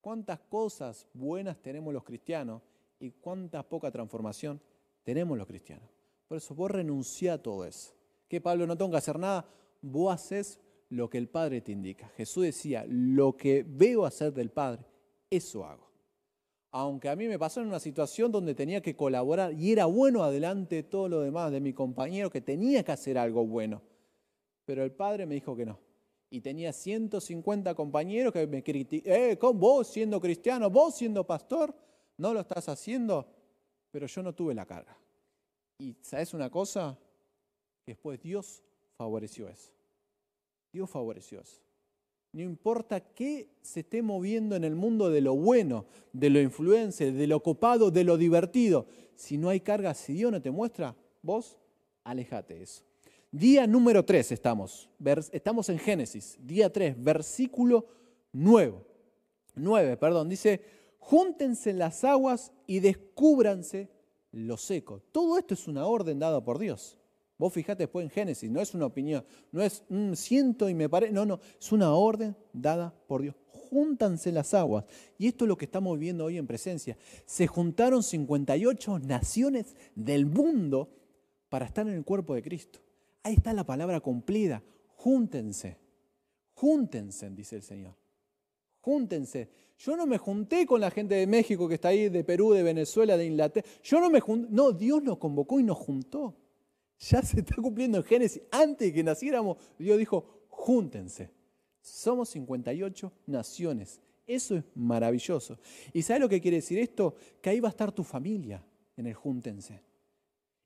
[0.00, 2.62] ¿Cuántas cosas buenas tenemos los cristianos
[2.98, 4.58] y cuánta poca transformación
[5.06, 5.88] tenemos los cristianos?
[6.26, 7.94] Por eso vos renuncia a todo eso.
[8.26, 9.48] Que Pablo no tenga que hacer nada,
[9.80, 12.08] vos haces lo que el Padre te indica.
[12.16, 14.84] Jesús decía, lo que veo hacer del Padre,
[15.30, 15.86] eso hago.
[16.72, 20.24] Aunque a mí me pasó en una situación donde tenía que colaborar y era bueno
[20.24, 23.82] adelante todo lo demás de mi compañero, que tenía que hacer algo bueno.
[24.64, 25.78] Pero el Padre me dijo que no.
[26.30, 31.72] Y tenía 150 compañeros que me criticaban, eh, ¿con vos siendo cristiano, vos siendo pastor,
[32.16, 33.35] no lo estás haciendo?
[33.90, 34.96] Pero yo no tuve la carga.
[35.78, 36.98] Y ¿sabes una cosa?
[37.86, 38.62] Después Dios
[38.96, 39.70] favoreció eso.
[40.72, 41.60] Dios favoreció eso.
[42.32, 47.12] No importa qué se esté moviendo en el mundo de lo bueno, de lo influencer,
[47.14, 48.86] de lo copado, de lo divertido.
[49.14, 51.56] Si no hay carga, si Dios no te muestra, vos
[52.04, 52.82] alejate eso.
[53.30, 54.88] Día número 3 estamos.
[55.32, 56.36] Estamos en Génesis.
[56.40, 57.86] Día 3, versículo
[58.32, 58.74] 9.
[59.54, 60.28] 9, perdón.
[60.28, 60.60] Dice,
[60.98, 63.90] júntense las aguas y descúbranse
[64.32, 65.02] lo seco.
[65.12, 66.98] Todo esto es una orden dada por Dios.
[67.38, 70.88] Vos fijate después en Génesis, no es una opinión, no es mm, siento y me
[70.88, 73.34] parece, no, no, es una orden dada por Dios.
[73.70, 74.84] Júntanse las aguas.
[75.18, 76.96] Y esto es lo que estamos viendo hoy en presencia.
[77.26, 80.88] Se juntaron 58 naciones del mundo
[81.50, 82.80] para estar en el cuerpo de Cristo.
[83.22, 84.62] Ahí está la palabra cumplida.
[84.94, 85.78] Júntense.
[86.54, 87.96] Júntense, dice el Señor.
[88.80, 89.50] Júntense.
[89.78, 92.62] Yo no me junté con la gente de México que está ahí, de Perú, de
[92.62, 93.66] Venezuela, de Inglaterra.
[93.82, 94.48] Yo no me junté.
[94.50, 96.34] No, Dios nos convocó y nos juntó
[96.98, 98.42] ya se está cumpliendo en Génesis.
[98.50, 101.30] Antes de que naciéramos, Dios dijo, júntense.
[101.80, 104.00] Somos 58 naciones.
[104.26, 105.58] Eso es maravilloso.
[105.92, 107.14] ¿Y sabes lo que quiere decir esto?
[107.40, 108.64] Que ahí va a estar tu familia
[108.96, 109.82] en el júntense.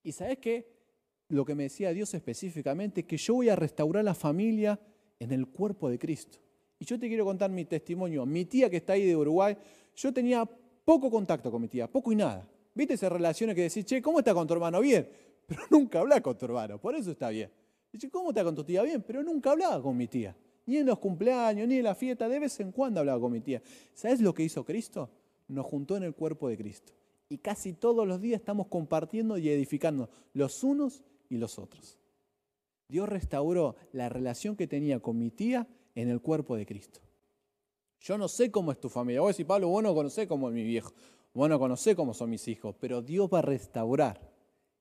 [0.03, 0.81] ¿Y sabes qué?
[1.29, 4.81] Lo que me decía Dios específicamente, que yo voy a restaurar la familia
[5.19, 6.39] en el cuerpo de Cristo.
[6.81, 8.27] Y yo te quiero contar mi testimonio.
[8.27, 9.57] Mi tía que está ahí de Uruguay,
[9.95, 10.45] yo tenía
[10.85, 12.49] poco contacto con mi tía, poco y nada.
[12.75, 14.81] ¿Viste esas relaciones que decís, che, ¿cómo está con tu hermano?
[14.81, 15.09] Bien
[15.47, 17.51] pero nunca hablaba con tu hermano, por eso está bien.
[17.93, 18.83] Dice, ¿cómo está con tu tía?
[18.83, 20.37] Bien, pero nunca hablaba con mi tía.
[20.67, 23.41] Ni en los cumpleaños, ni en la fiesta, de vez en cuando hablaba con mi
[23.41, 23.61] tía.
[23.95, 25.11] ¿Sabes lo que hizo Cristo?
[25.51, 26.93] nos juntó en el cuerpo de Cristo.
[27.29, 31.99] Y casi todos los días estamos compartiendo y edificando los unos y los otros.
[32.89, 35.67] Dios restauró la relación que tenía con mi tía
[36.01, 37.01] en el cuerpo de Cristo.
[38.01, 39.21] Yo no sé cómo es tu familia.
[39.21, 40.93] Vos decís, Pablo, vos no conocés cómo es mi viejo.
[41.35, 42.75] Vos no conocés cómo son mis hijos.
[42.81, 44.33] Pero Dios va a restaurar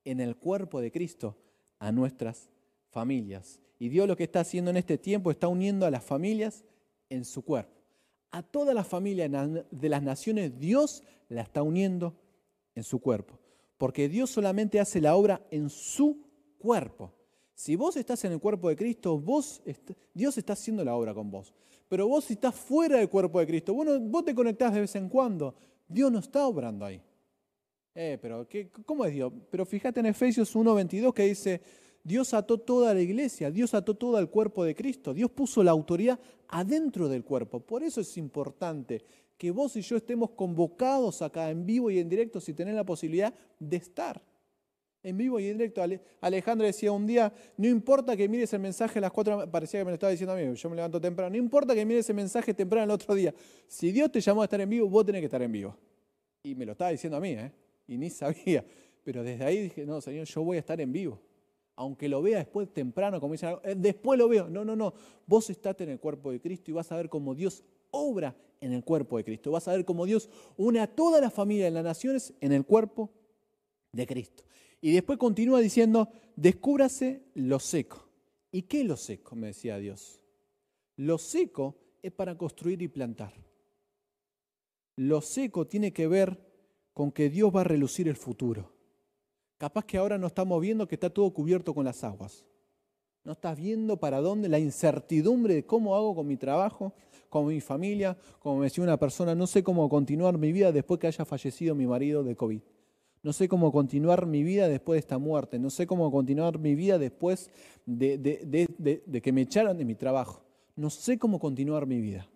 [0.05, 1.37] en el cuerpo de Cristo
[1.79, 2.49] a nuestras
[2.89, 3.59] familias.
[3.77, 6.63] Y Dios lo que está haciendo en este tiempo está uniendo a las familias
[7.09, 7.81] en su cuerpo.
[8.31, 9.29] A todas las familias
[9.71, 12.15] de las naciones Dios la está uniendo
[12.75, 13.39] en su cuerpo.
[13.77, 16.21] Porque Dios solamente hace la obra en su
[16.57, 17.13] cuerpo.
[17.59, 19.61] Si vos estás en el cuerpo de Cristo, vos,
[20.13, 21.53] Dios está haciendo la obra con vos.
[21.89, 24.95] Pero vos si estás fuera del cuerpo de Cristo, vos, vos te conectás de vez
[24.95, 25.53] en cuando,
[25.85, 27.01] Dios no está obrando ahí.
[27.93, 29.33] Eh, pero ¿qué, ¿cómo es Dios?
[29.51, 31.61] Pero fíjate en Efesios 1.22 que dice,
[32.01, 35.71] Dios ató toda la iglesia, Dios ató todo el cuerpo de Cristo, Dios puso la
[35.71, 36.17] autoridad
[36.47, 37.59] adentro del cuerpo.
[37.59, 39.03] Por eso es importante
[39.37, 42.85] que vos y yo estemos convocados acá en vivo y en directo si tenés la
[42.85, 44.28] posibilidad de estar
[45.03, 45.81] en vivo y en directo.
[46.21, 49.85] Alejandro decía un día, no importa que mires el mensaje a las cuatro, parecía que
[49.85, 52.15] me lo estaba diciendo a mí, yo me levanto temprano, no importa que mires el
[52.15, 53.33] mensaje temprano el otro día,
[53.67, 55.75] si Dios te llamó a estar en vivo, vos tenés que estar en vivo.
[56.43, 57.51] Y me lo estaba diciendo a mí, ¿eh?
[57.87, 58.65] y ni sabía,
[59.03, 61.19] pero desde ahí dije, no, Señor, yo voy a estar en vivo.
[61.75, 64.49] Aunque lo vea después temprano, como dicen, eh, después lo veo.
[64.49, 64.93] No, no, no.
[65.25, 68.73] Vos estás en el cuerpo de Cristo y vas a ver cómo Dios obra en
[68.73, 69.51] el cuerpo de Cristo.
[69.51, 72.65] Vas a ver cómo Dios une a toda la familia de las naciones en el
[72.65, 73.09] cuerpo
[73.93, 74.43] de Cristo.
[74.81, 78.07] Y después continúa diciendo, descúbrase lo seco.
[78.51, 79.35] ¿Y qué es lo seco?
[79.35, 80.21] Me decía Dios.
[80.95, 83.33] Lo seco es para construir y plantar.
[84.95, 86.39] Lo seco tiene que ver
[86.93, 88.73] con que Dios va a relucir el futuro.
[89.57, 92.45] Capaz que ahora no estamos viendo que está todo cubierto con las aguas.
[93.23, 96.93] No estás viendo para dónde la incertidumbre de cómo hago con mi trabajo,
[97.29, 100.99] con mi familia, como me decía una persona, no sé cómo continuar mi vida después
[100.99, 102.61] que haya fallecido mi marido de COVID.
[103.21, 105.59] No sé cómo continuar mi vida después de esta muerte.
[105.59, 107.49] No sé cómo continuar mi vida después
[107.85, 110.41] de, que me echaran de mi trabajo.
[110.75, 112.29] No sé cómo continuar mi vida.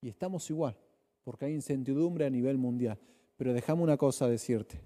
[0.00, 0.76] Y estamos igual,
[1.22, 2.98] porque hay incertidumbre a nivel mundial.
[3.36, 4.80] Pero déjame una cosa decirte.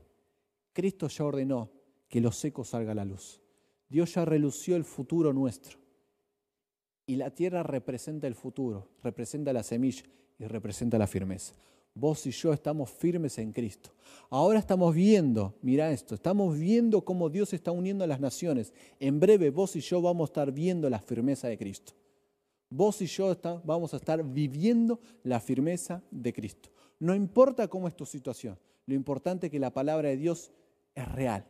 [0.73, 1.71] Cristo ya ordenó
[2.09, 3.41] que lo seco salga a la luz.
[3.89, 5.79] Dios ya relució el futuro nuestro.
[7.07, 10.05] Y la tierra representa el futuro, representa la semilla
[10.39, 11.55] y representa la firmeza
[11.95, 13.91] vos y yo estamos firmes en Cristo.
[14.29, 18.73] Ahora estamos viendo, mira esto, estamos viendo cómo Dios está uniendo a las naciones.
[18.99, 21.93] En breve vos y yo vamos a estar viendo la firmeza de Cristo.
[22.69, 26.71] Vos y yo vamos a estar viviendo la firmeza de Cristo.
[26.99, 30.51] No importa cómo es tu situación, lo importante es que la palabra de Dios
[30.95, 31.47] es real.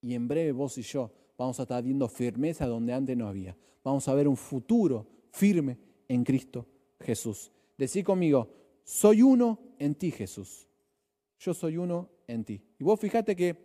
[0.00, 3.56] Y en breve vos y yo vamos a estar viendo firmeza donde antes no había.
[3.84, 6.66] Vamos a ver un futuro firme en Cristo
[7.00, 7.52] Jesús.
[7.76, 8.48] Decí conmigo,
[8.90, 10.66] soy uno en ti, Jesús.
[11.38, 12.60] Yo soy uno en ti.
[12.76, 13.56] Y vos fíjate que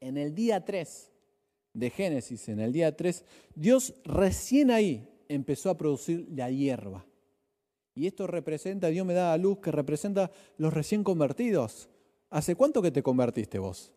[0.00, 1.12] en el día 3
[1.74, 3.22] de Génesis, en el día 3,
[3.54, 7.04] Dios recién ahí empezó a producir la hierba.
[7.94, 11.90] Y esto representa, Dios me da a luz, que representa los recién convertidos.
[12.30, 13.92] ¿Hace cuánto que te convertiste vos?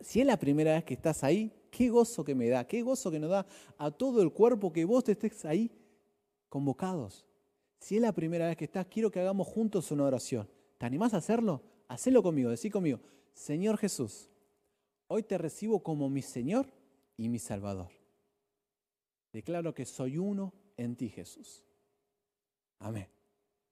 [0.00, 3.10] Si es la primera vez que estás ahí, qué gozo que me da, qué gozo
[3.10, 5.70] que nos da a todo el cuerpo que vos estés ahí
[6.48, 7.26] convocados.
[7.82, 10.48] Si es la primera vez que estás, quiero que hagamos juntos una oración.
[10.78, 11.60] ¿Te animás a hacerlo?
[11.88, 13.00] Hacelo conmigo, decí conmigo,
[13.34, 14.30] Señor Jesús,
[15.08, 16.72] hoy te recibo como mi Señor
[17.16, 17.88] y mi Salvador.
[19.32, 21.64] Declaro que soy uno en ti, Jesús.
[22.78, 23.08] Amén.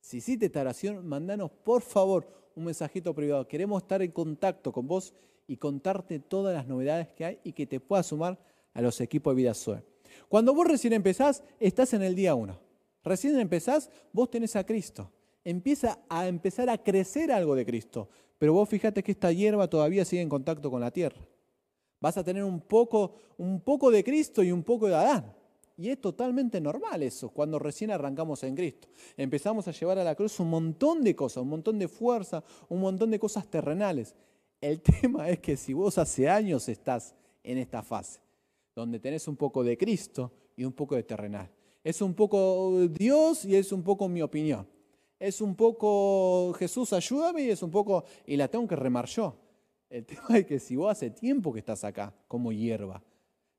[0.00, 3.46] Si hiciste esta oración, mandanos por favor un mensajito privado.
[3.46, 5.14] Queremos estar en contacto con vos
[5.46, 8.40] y contarte todas las novedades que hay y que te puedas sumar
[8.74, 9.84] a los equipos de Vida Zoe.
[10.28, 12.69] Cuando vos recién empezás, estás en el día uno.
[13.02, 15.10] Recién empezás, vos tenés a Cristo.
[15.44, 18.08] Empieza a empezar a crecer algo de Cristo.
[18.38, 21.20] Pero vos fíjate que esta hierba todavía sigue en contacto con la tierra.
[22.00, 25.34] Vas a tener un poco, un poco de Cristo y un poco de Adán.
[25.76, 28.88] Y es totalmente normal eso, cuando recién arrancamos en Cristo.
[29.16, 32.80] Empezamos a llevar a la cruz un montón de cosas, un montón de fuerza, un
[32.80, 34.14] montón de cosas terrenales.
[34.60, 38.20] El tema es que si vos hace años estás en esta fase,
[38.74, 41.50] donde tenés un poco de Cristo y un poco de terrenal,
[41.82, 44.66] es un poco Dios y es un poco mi opinión.
[45.18, 49.36] Es un poco Jesús, ayúdame y es un poco, y la tengo que remar yo.
[49.88, 53.02] El tema es que si vos hace tiempo que estás acá como hierba,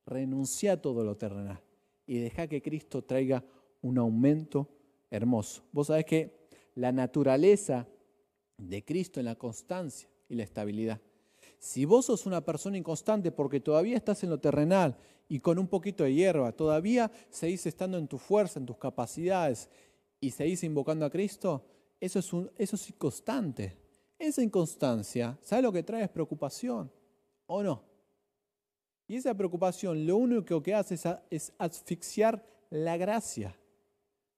[0.05, 1.61] renuncia a todo lo terrenal
[2.07, 3.43] y deja que Cristo traiga
[3.81, 4.67] un aumento
[5.09, 5.63] hermoso.
[5.71, 7.87] Vos sabés que la naturaleza
[8.57, 11.01] de Cristo en la constancia y la estabilidad.
[11.61, 14.97] Si vos sos una persona inconstante porque todavía estás en lo terrenal
[15.29, 19.69] y con un poquito de hierba, todavía seguís estando en tu fuerza, en tus capacidades
[20.19, 21.63] y seguís invocando a Cristo,
[21.99, 23.77] eso es, un, eso es inconstante.
[24.17, 26.03] Esa inconstancia, ¿sabe lo que trae?
[26.03, 26.91] Es preocupación,
[27.45, 27.83] ¿o no?
[29.07, 30.97] Y esa preocupación lo único que hace
[31.29, 33.55] es, asfixiar la gracia.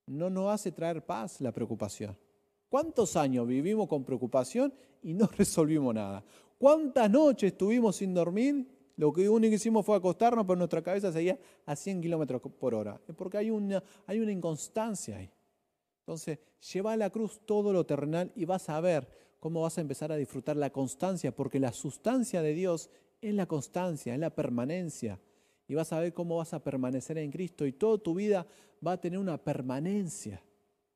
[0.07, 2.17] No nos hace traer paz la preocupación.
[2.67, 6.25] ¿Cuántos años vivimos con preocupación y no resolvimos nada?
[6.57, 8.67] ¿Cuántas noches estuvimos sin dormir?
[8.95, 12.75] Lo que único que hicimos fue acostarnos, pero nuestra cabeza seguía a 100 kilómetros por
[12.75, 12.99] hora.
[13.07, 15.31] Es porque hay una, hay una inconstancia ahí.
[16.01, 16.39] Entonces,
[16.73, 19.07] lleva a la cruz todo lo terrenal y vas a ver
[19.39, 22.89] cómo vas a empezar a disfrutar la constancia, porque la sustancia de Dios
[23.21, 25.19] es la constancia, es la permanencia.
[25.67, 28.45] Y vas a ver cómo vas a permanecer en Cristo y toda tu vida
[28.85, 30.43] va a tener una permanencia.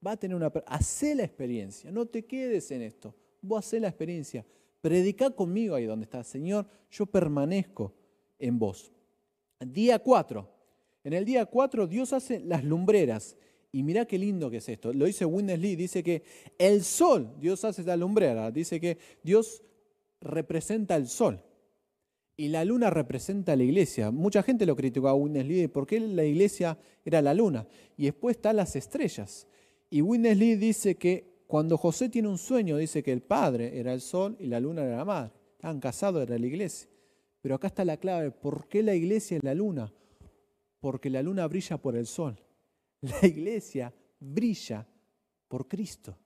[0.06, 0.52] Va a tener una...
[0.68, 3.16] Hacé la experiencia, no te quedes en esto.
[3.42, 4.46] Vos hacé la experiencia.
[4.82, 6.28] Predica conmigo ahí donde estás.
[6.28, 7.94] Señor, yo permanezco
[8.40, 8.92] en vos.
[9.60, 10.58] Día 4.
[11.04, 13.38] En el día 4 Dios hace las lumbreras
[13.72, 14.94] y mirá qué lindo que es esto.
[14.94, 16.24] Lo dice Lee, dice que
[16.58, 19.64] el sol, Dios hace esta lumbrera, dice que Dios
[20.20, 21.42] representa el sol
[22.36, 24.12] y la luna representa la iglesia.
[24.12, 28.56] Mucha gente lo criticó a Lee porque la iglesia era la luna y después están
[28.56, 29.48] las estrellas.
[29.90, 34.02] Y Lee dice que cuando José tiene un sueño, dice que el padre era el
[34.02, 35.32] sol y la luna era la madre.
[35.54, 36.90] Estaban casados, era la iglesia.
[37.42, 39.94] Pero acá está la clave, ¿por qué la iglesia es la luna?
[40.82, 42.38] Porque la luna brilla por el sol.
[43.00, 44.86] La iglesia brilla
[45.48, 46.18] por Cristo.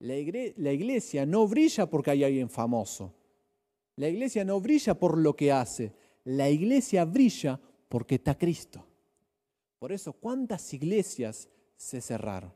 [0.00, 3.14] La, iglesia no brilla porque hay alguien famoso.
[3.96, 5.92] La iglesia no brilla por lo que hace.
[6.24, 8.86] La iglesia brilla porque está Cristo.
[9.78, 12.52] Por eso, ¿cuántas iglesias se cerraron?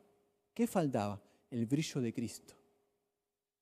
[0.55, 1.24] ¿Qué faltaba?
[1.55, 2.55] El brillo de Cristo.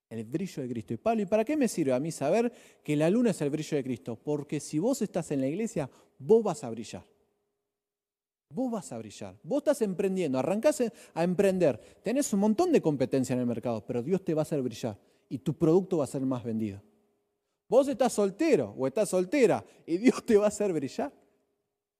[0.09, 0.93] El brillo de Cristo.
[0.95, 2.51] Y Pablo, ¿y para qué me sirve a mí saber
[2.83, 4.15] que la luna es el brillo de Cristo?
[4.15, 7.05] Porque si vos estás en la iglesia, vos vas a brillar
[8.49, 9.35] vos vas a brillar.
[9.43, 11.79] Vos estás emprendiendo, arrancás a emprender.
[12.03, 14.97] Tenés un montón de competencia en el mercado, pero Dios te va a hacer brillar
[15.29, 16.81] y tu producto va a ser más vendido.
[17.67, 21.11] Vos estás soltero o estás soltera y Dios te va a hacer brillar.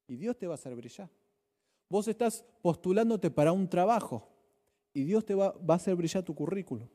[0.07, 1.09] Y Dios te va a hacer brillar.
[1.89, 4.32] Vos estás postulándote para un trabajo
[4.93, 6.87] y Dios te va, a hacer brillar tu currículum.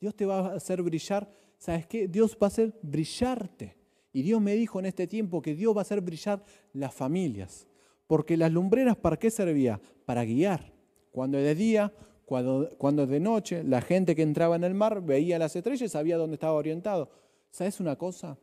[0.00, 2.08] Dios te va a hacer brillar, ¿sabes qué?
[2.08, 3.76] Dios va a hacer brillarte.
[4.12, 7.66] Y Dios me dijo en este tiempo que Dios va a hacer brillar las familias.
[8.06, 9.80] Porque las lumbreras, ¿para qué servía?
[10.04, 10.72] Para guiar.
[11.12, 11.92] Cuando es de día,
[12.24, 16.16] cuando, es de noche, la gente que entraba en el mar veía las estrellas sabía
[16.16, 17.10] dónde estaba orientado.
[17.50, 18.38] ¿Sabes una cosa?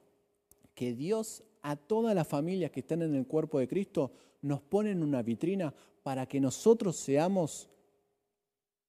[0.73, 4.11] Que Dios a todas las familias que están en el cuerpo de Cristo
[4.41, 7.69] nos pone en una vitrina para que nosotros seamos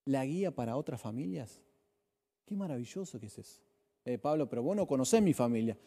[0.04, 1.60] la guía para otras familias.
[2.44, 3.60] Qué maravilloso que es eso.
[4.04, 5.78] Eh, Pablo, pero vos no conocés mi familia.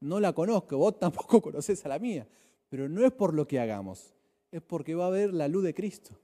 [0.00, 2.26] No la conozco, vos tampoco conocés a la mía.
[2.68, 4.14] Pero no es por lo que hagamos,
[4.50, 6.18] es porque va a haber la luz de Cristo.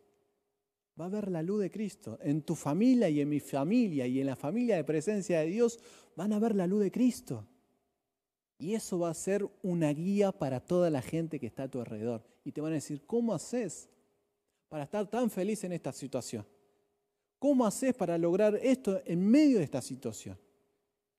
[1.01, 2.19] Va a haber la luz de Cristo.
[2.23, 5.79] En tu familia y en mi familia y en la familia de presencia de Dios
[6.17, 7.47] van a ver la luz de Cristo.
[8.59, 11.81] Y eso va a ser una guía para toda la gente que está a tu
[11.81, 12.23] alrededor.
[12.45, 13.88] Y te van a decir, ¿cómo haces
[14.69, 16.47] para estar tan feliz en esta situación?
[17.42, 20.38] ¿Cómo haces para lograr esto en medio de esta situación?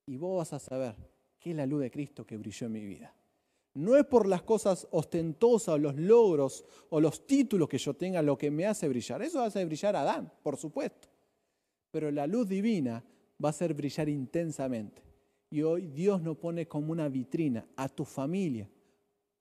[0.06, 0.96] Y vos vas a saber
[1.38, 3.14] que es la luz de Cristo que brilló en mi vida.
[3.74, 8.22] No es por las cosas ostentosas o los logros o los títulos que yo tenga
[8.22, 9.22] lo que me hace brillar.
[9.22, 11.10] Eso hace brillar a Adán, por supuesto.
[11.92, 13.04] Pero la luz divina
[13.44, 15.04] va a hacer brillar intensamente.
[15.50, 18.70] Y hoy Dios nos pone como una vitrina a tu familia.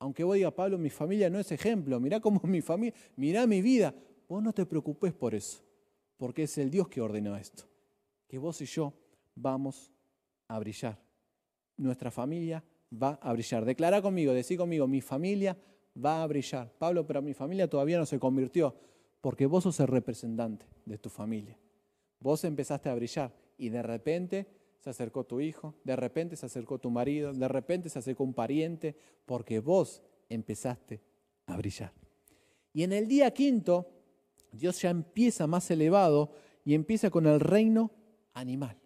[0.01, 2.01] Aunque vos digas, Pablo, mi familia no es ejemplo.
[2.01, 3.95] Mirá cómo mi familia, mirá mi vida.
[4.29, 5.63] Vos no te preocupes por eso,
[6.17, 7.65] porque es el Dios que ordenó esto.
[8.29, 8.93] Que vos y yo
[9.35, 9.93] vamos
[10.49, 10.99] a brillar.
[11.77, 13.65] Nuestra familia va a brillar.
[13.65, 15.57] Declara conmigo, decí conmigo, mi familia
[16.03, 16.73] va a brillar.
[16.79, 18.75] Pablo, pero mi familia todavía no se convirtió,
[19.21, 21.59] porque vos sos el representante de tu familia.
[22.21, 24.47] Vos empezaste a brillar y de repente
[24.79, 28.35] se acercó tu hijo, de repente se acercó tu marido, de repente se acercó un
[28.35, 28.97] pariente,
[29.27, 31.01] porque vos empezaste
[31.47, 31.93] a brillar.
[32.73, 33.87] Y en el día quinto,
[34.53, 36.33] Dios ya empieza más elevado
[36.65, 37.91] y empieza con el reino
[38.35, 38.79] animal.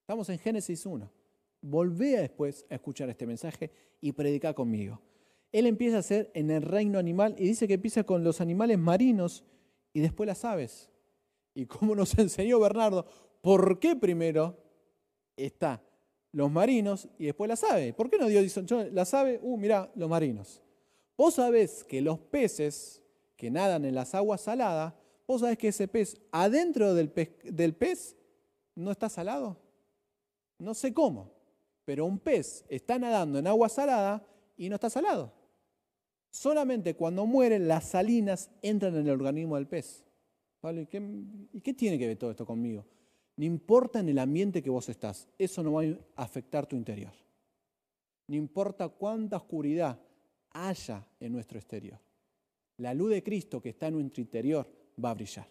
[0.00, 1.16] Estamos en Génesis 1
[1.70, 5.00] volvé después a escuchar este mensaje y predicar conmigo.
[5.52, 8.78] Él empieza a hacer en el reino animal y dice que empieza con los animales
[8.78, 9.44] marinos
[9.92, 10.90] y después las aves.
[11.54, 13.06] Y como nos enseñó Bernardo,
[13.40, 14.56] ¿por qué primero
[15.36, 15.82] está
[16.32, 17.94] los marinos y después las aves?
[17.94, 20.62] ¿Por qué no Dios dice, las aves, uh, mirá, los marinos?
[21.16, 23.02] Vos sabés que los peces
[23.36, 24.94] que nadan en las aguas saladas,
[25.26, 28.16] vos sabés que ese pez adentro del pez, del pez
[28.74, 29.60] no está salado.
[30.58, 31.32] No sé cómo.
[31.84, 35.32] Pero un pez está nadando en agua salada y no está salado.
[36.30, 40.04] Solamente cuando muere las salinas entran en el organismo del pez.
[40.62, 41.00] ¿Y, qué,
[41.52, 42.84] ¿Y qué tiene que ver todo esto conmigo?
[43.36, 47.12] No importa en el ambiente que vos estás, eso no va a afectar tu interior.
[48.26, 50.00] No importa cuánta oscuridad
[50.50, 52.00] haya en nuestro exterior.
[52.78, 54.66] La luz de Cristo que está en nuestro interior
[55.02, 55.48] va a brillar.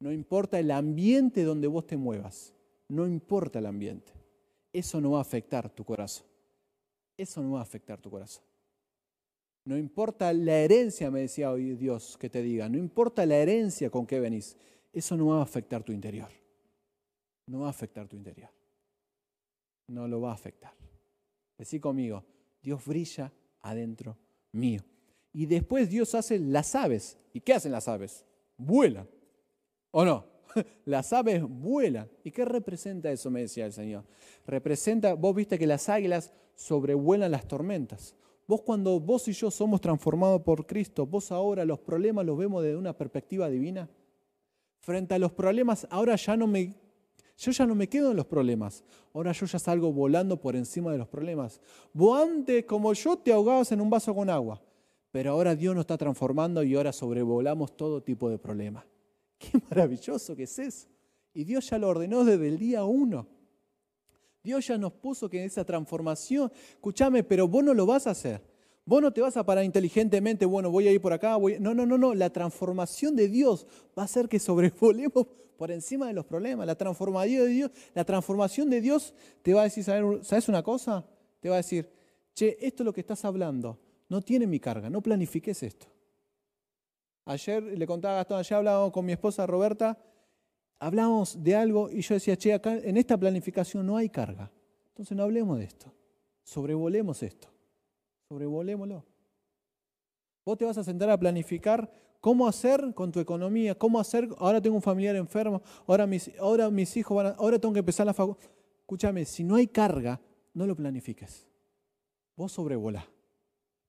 [0.00, 2.54] No importa el ambiente donde vos te muevas,
[2.88, 4.12] no importa el ambiente.
[4.72, 6.26] Eso no va a afectar tu corazón.
[7.16, 8.44] Eso no va a afectar tu corazón.
[9.64, 13.90] No importa la herencia, me decía hoy Dios que te diga, no importa la herencia
[13.90, 14.56] con que venís,
[14.92, 16.28] eso no va a afectar tu interior.
[17.48, 18.50] No va a afectar tu interior.
[19.88, 20.72] No lo va a afectar.
[21.56, 22.24] Decí conmigo,
[22.62, 24.16] Dios brilla adentro
[24.52, 24.82] mío.
[25.36, 27.18] Y después Dios hace las aves.
[27.34, 28.24] ¿Y qué hacen las aves?
[28.56, 29.06] Vuelan.
[29.90, 30.24] ¿O no?
[30.86, 32.08] Las aves vuelan.
[32.24, 33.30] ¿Y qué representa eso?
[33.30, 34.04] Me decía el Señor.
[34.46, 38.14] Representa, vos viste que las águilas sobrevuelan las tormentas.
[38.46, 42.62] Vos cuando vos y yo somos transformados por Cristo, vos ahora los problemas los vemos
[42.62, 43.90] desde una perspectiva divina.
[44.78, 46.74] Frente a los problemas, ahora ya no me
[47.36, 48.84] yo ya no me quedo en los problemas.
[49.12, 51.60] Ahora yo ya salgo volando por encima de los problemas.
[51.92, 54.62] Vos antes, como yo, te ahogabas en un vaso con agua.
[55.16, 58.84] Pero ahora Dios nos está transformando y ahora sobrevolamos todo tipo de problemas.
[59.38, 60.88] Qué maravilloso que es eso.
[61.32, 63.26] Y Dios ya lo ordenó desde el día uno.
[64.42, 68.42] Dios ya nos puso que esa transformación, escúchame, pero vos no lo vas a hacer.
[68.84, 71.38] Vos no te vas a parar inteligentemente, bueno, voy a ir por acá.
[71.60, 72.12] No, no, no, no.
[72.12, 73.66] La transformación de Dios
[73.98, 75.26] va a hacer que sobrevolemos
[75.56, 76.66] por encima de los problemas.
[76.66, 81.06] La transformación de Dios, la transformación de Dios te va a decir, ¿sabes una cosa?
[81.40, 81.88] Te va a decir,
[82.34, 85.86] che, esto es lo que estás hablando, no tiene mi carga, no planifiques esto.
[87.24, 89.98] Ayer le contaba a Gastón, ayer hablábamos con mi esposa Roberta,
[90.78, 94.50] hablábamos de algo y yo decía, che, acá en esta planificación no hay carga.
[94.88, 95.92] Entonces no hablemos de esto,
[96.44, 97.48] sobrevolemos esto,
[98.28, 99.04] sobrevolémoslo.
[100.44, 101.90] Vos te vas a sentar a planificar
[102.20, 107.16] cómo hacer con tu economía, cómo hacer, ahora tengo un familiar enfermo, ahora mis, hijos
[107.16, 108.48] van a, ahora tengo que empezar la facultad.
[108.80, 110.20] Escúchame, si no hay carga,
[110.54, 111.46] no lo planifiques.
[112.36, 113.04] Vos sobrevolá.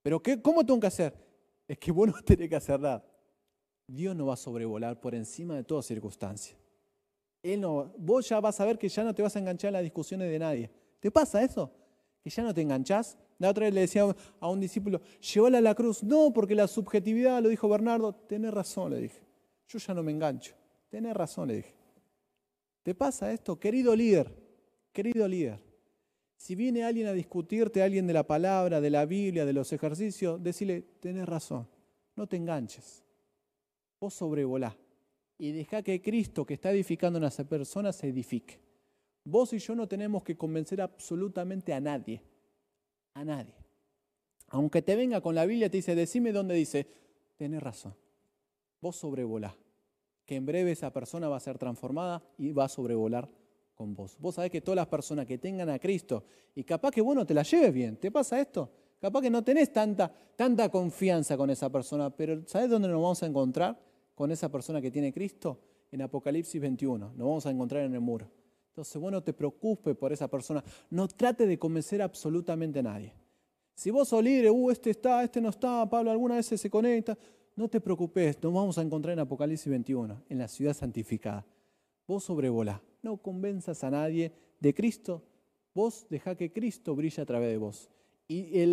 [0.07, 1.13] Pero qué, ¿cómo tengo que hacer?
[1.67, 3.03] Es que vos no tenés que hacer nada.
[3.85, 6.55] Dios no va a sobrevolar por encima de toda circunstancia.
[7.43, 9.73] Él no, vos ya vas a ver que ya no te vas a enganchar en
[9.73, 10.71] las discusiones de nadie.
[11.01, 11.69] ¿Te pasa eso?
[12.23, 13.17] Que ya no te enganchás.
[13.37, 14.03] La otra vez le decía
[14.39, 16.01] a un discípulo, llévala a la cruz.
[16.01, 19.27] No, porque la subjetividad, lo dijo Bernardo, tenés razón, le dije.
[19.67, 20.55] Yo ya no me engancho.
[20.87, 21.75] Tenés razón, le dije.
[22.81, 23.59] ¿Te pasa esto?
[23.59, 24.33] Querido líder,
[24.93, 25.59] querido líder,
[26.37, 30.41] si viene alguien a discutirte, alguien de la palabra, de la Biblia, de los ejercicios,
[30.41, 31.67] decile, tenés razón,
[32.15, 33.03] no te enganches.
[33.99, 34.77] Vos sobrevolá
[35.39, 38.59] y deja que Cristo que está edificando a esa persona se edifique.
[39.23, 42.21] Vos y yo no tenemos que convencer absolutamente a nadie,
[43.13, 43.55] a nadie.
[44.49, 46.87] Aunque te venga con la Biblia, te dice, decime dónde dice,
[47.35, 47.95] tenés razón.
[48.79, 49.57] Vos sobrevolá,
[50.25, 53.27] que en breve esa persona va a ser transformada y va a sobrevolar
[53.77, 54.17] con vos.
[54.19, 56.23] Vos sabés que todas las personas que tengan a Cristo,
[56.55, 58.69] y capaz que vos no te la lleves bien, ¿te pasa esto?
[58.99, 63.21] Capaz que no tenés tanta, tanta confianza con esa persona, pero ¿sabés dónde nos vamos
[63.21, 63.79] a encontrar
[64.15, 65.61] con esa persona que tiene Cristo?
[65.91, 68.29] En Apocalipsis 21, nos vamos a encontrar en el muro.
[68.69, 70.63] Entonces, bueno, te preocupes por esa persona.
[70.89, 73.13] No trate de convencer absolutamente a nadie.
[73.75, 77.15] Si vos sos libre, uh, este está, este no está, Pablo alguna vez se conecta,
[77.55, 81.45] no te preocupes, nos vamos a encontrar en Apocalipsis 21, en la ciudad santificada.
[82.07, 85.23] Vos sobrevolá, no convenzas a nadie de Cristo,
[85.73, 87.89] vos deja que Cristo brille a través de vos.
[88.27, 88.65] Y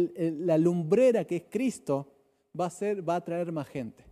[0.45, 2.09] la lumbrera que es Cristo
[2.59, 4.05] va a, ser, va a traer más gente.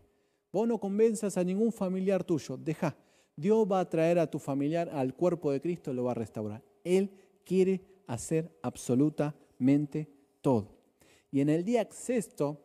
[0.53, 2.97] Vos no convenzas a ningún familiar tuyo, deja.
[3.35, 6.63] Dios va a traer a tu familiar al cuerpo de Cristo lo va a restaurar.
[6.85, 7.11] Él
[7.45, 10.09] quiere hacer absolutamente
[10.43, 10.69] todo.
[11.31, 12.61] Y en el día sexto,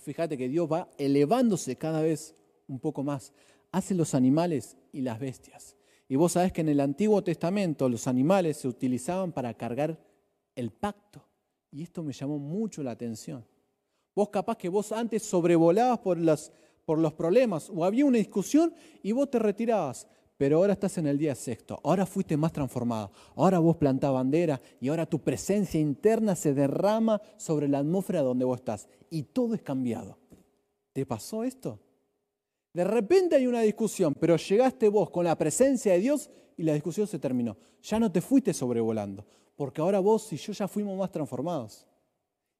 [0.00, 2.34] fíjate que Dios va elevándose cada vez
[2.66, 3.32] un poco más.
[3.72, 5.76] Hace los animales y las bestias.
[6.08, 9.98] Y vos sabés que en el Antiguo Testamento los animales se utilizaban para cargar
[10.54, 11.22] el pacto.
[11.70, 13.44] Y esto me llamó mucho la atención.
[14.14, 16.52] Vos capaz que vos antes sobrevolabas por las
[16.88, 20.06] por los problemas o había una discusión y vos te retirabas.
[20.38, 24.58] Pero ahora estás en el día sexto, ahora fuiste más transformado, ahora vos plantás bandera
[24.80, 29.54] y ahora tu presencia interna se derrama sobre la atmósfera donde vos estás y todo
[29.54, 30.16] es cambiado.
[30.94, 31.78] ¿Te pasó esto?
[32.78, 36.74] De repente hay una discusión, pero llegaste vos con la presencia de Dios y la
[36.74, 37.56] discusión se terminó.
[37.82, 39.26] Ya no te fuiste sobrevolando,
[39.56, 41.88] porque ahora vos y yo ya fuimos más transformados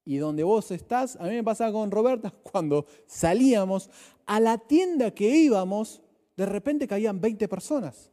[0.05, 3.91] y donde vos estás, a mí me pasaba con Roberta, cuando salíamos
[4.27, 6.03] a la tienda que íbamos,
[6.37, 8.11] de repente caían 20 personas.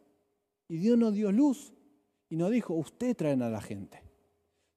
[0.67, 1.73] Y Dios nos dio luz
[2.29, 4.03] y nos dijo, usted traen a la gente.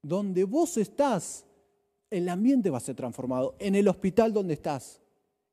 [0.00, 1.44] Donde vos estás,
[2.08, 3.54] el ambiente va a ser transformado.
[3.58, 5.02] En el hospital donde estás,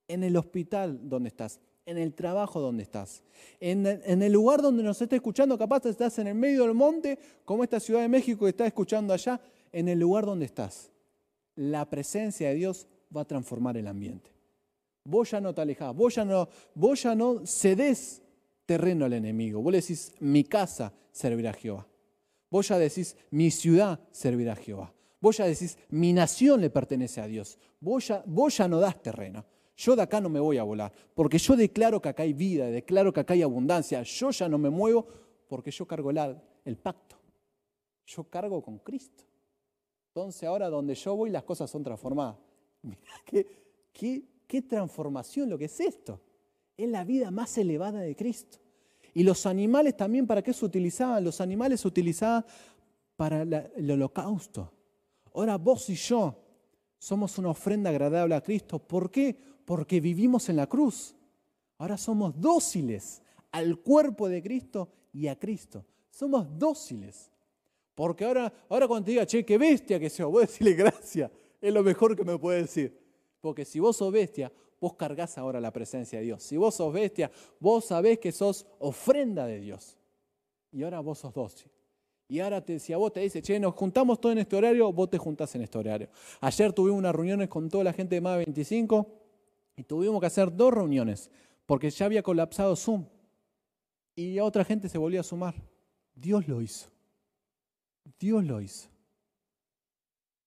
[0.08, 3.24] en el hospital donde estás, en el trabajo donde estás,
[3.60, 7.64] en, el lugar donde nos estés escuchando, capaz estás en el medio del monte, como
[7.64, 9.40] esta Ciudad de México que está escuchando allá,
[9.72, 10.92] en el lugar donde estás.
[11.56, 14.32] La presencia de Dios va a transformar el ambiente.
[15.04, 18.22] Vos ya no te alejás, vos ya no, vos ya no cedés
[18.66, 19.62] terreno al enemigo.
[19.62, 21.88] Vos le decís, mi casa servirá a Jehová.
[22.50, 24.94] Vos ya decís, mi ciudad servirá a Jehová.
[25.22, 27.58] Vos ya decís, mi nación le pertenece a Dios.
[27.80, 29.46] Vos ya, vos ya no das terreno.
[29.76, 32.68] Yo de acá no me voy a volar, porque yo declaro que acá hay vida,
[32.68, 34.02] declaro que acá hay abundancia.
[34.04, 35.06] Yo ya no me muevo
[35.48, 37.18] porque yo cargo el, pacto.
[38.06, 39.24] Yo cargo con Cristo.
[40.08, 42.38] Entonces ahora donde yo voy las cosas son transformadas.
[42.84, 43.46] Mirá qué,
[43.92, 46.22] qué, qué transformación lo que es esto.
[46.78, 48.60] Es la vida más elevada de Cristo.
[49.14, 51.24] Y los animales también, ¿para qué se utilizaban?
[51.24, 52.46] Los animales se utilizaban
[53.16, 54.72] para el holocausto.
[55.34, 56.36] Ahora vos y yo
[56.98, 58.80] somos una ofrenda agradable a Cristo.
[58.80, 59.38] ¿Por qué?
[59.66, 61.16] Porque vivimos en la cruz.
[61.78, 65.86] Ahora somos dóciles al cuerpo de Cristo y a Cristo.
[66.10, 67.32] Somos dóciles.
[67.94, 71.32] Porque ahora, ahora cuando te diga, che, qué bestia que sea, voy a decirle gracias.
[71.62, 72.98] Es lo mejor que me puede decir.
[73.42, 76.44] Porque si vos sos bestia, vos cargas ahora la presencia de Dios.
[76.44, 79.98] Si vos sos bestia, vos sabés que sos ofrenda de Dios.
[80.72, 81.72] Y ahora vos sos dócil.
[82.28, 84.92] Y ahora te, si a vos te dice, che, nos juntamos todo en este horario,
[84.92, 86.10] vos te juntás en este horario.
[86.42, 89.25] Ayer tuvimos unas reuniones con toda la gente de más 25
[89.76, 91.30] y tuvimos que hacer dos reuniones
[91.66, 93.06] porque ya había colapsado Zoom.
[94.16, 95.56] Y otra gente se volvió a sumar.
[96.14, 96.90] Dios lo hizo.
[98.20, 98.90] Dios lo hizo.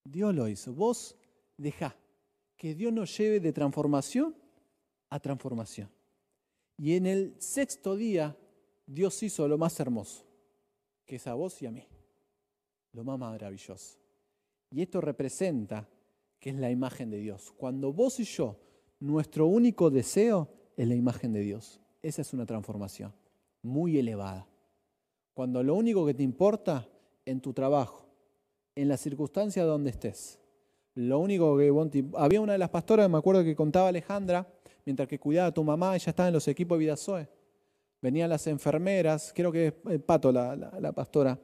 [0.03, 0.73] Dios lo hizo.
[0.73, 1.15] Vos
[1.57, 1.95] dejá
[2.57, 4.35] que Dios nos lleve de transformación
[5.09, 5.89] a transformación.
[6.77, 8.35] Y en el sexto día,
[8.85, 10.25] Dios hizo lo más hermoso,
[11.05, 11.85] que es a vos y a mí,
[12.93, 13.99] lo más maravilloso.
[14.71, 15.87] Y esto representa
[16.39, 17.51] que es la imagen de Dios.
[17.51, 18.57] Cuando vos y yo,
[18.99, 21.79] nuestro único deseo es la imagen de Dios.
[22.01, 23.13] Esa es una transformación
[23.61, 24.47] muy elevada.
[25.33, 26.87] Cuando lo único que te importa
[27.25, 28.07] en tu trabajo,
[28.75, 30.39] en la circunstancia donde estés,
[30.95, 31.71] lo único que
[32.15, 34.47] había una de las pastoras, me acuerdo que contaba Alejandra,
[34.85, 37.27] mientras que cuidaba a tu mamá, ella estaba en los equipos de Vida Zoe.
[38.01, 41.39] Venían las enfermeras, creo que es el Pato la, pastora.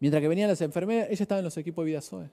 [0.00, 2.30] Mientras que venían las enfermeras, ella estaba en los equipos de Vida Zoe.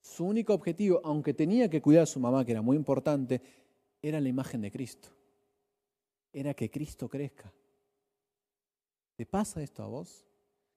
[0.00, 3.42] Su único objetivo, aunque tenía que cuidar a su mamá, que era muy importante,
[4.02, 5.10] era la imagen de Cristo.
[6.32, 7.52] Era que Cristo crezca.
[9.16, 10.24] ¿Te pasa esto a vos?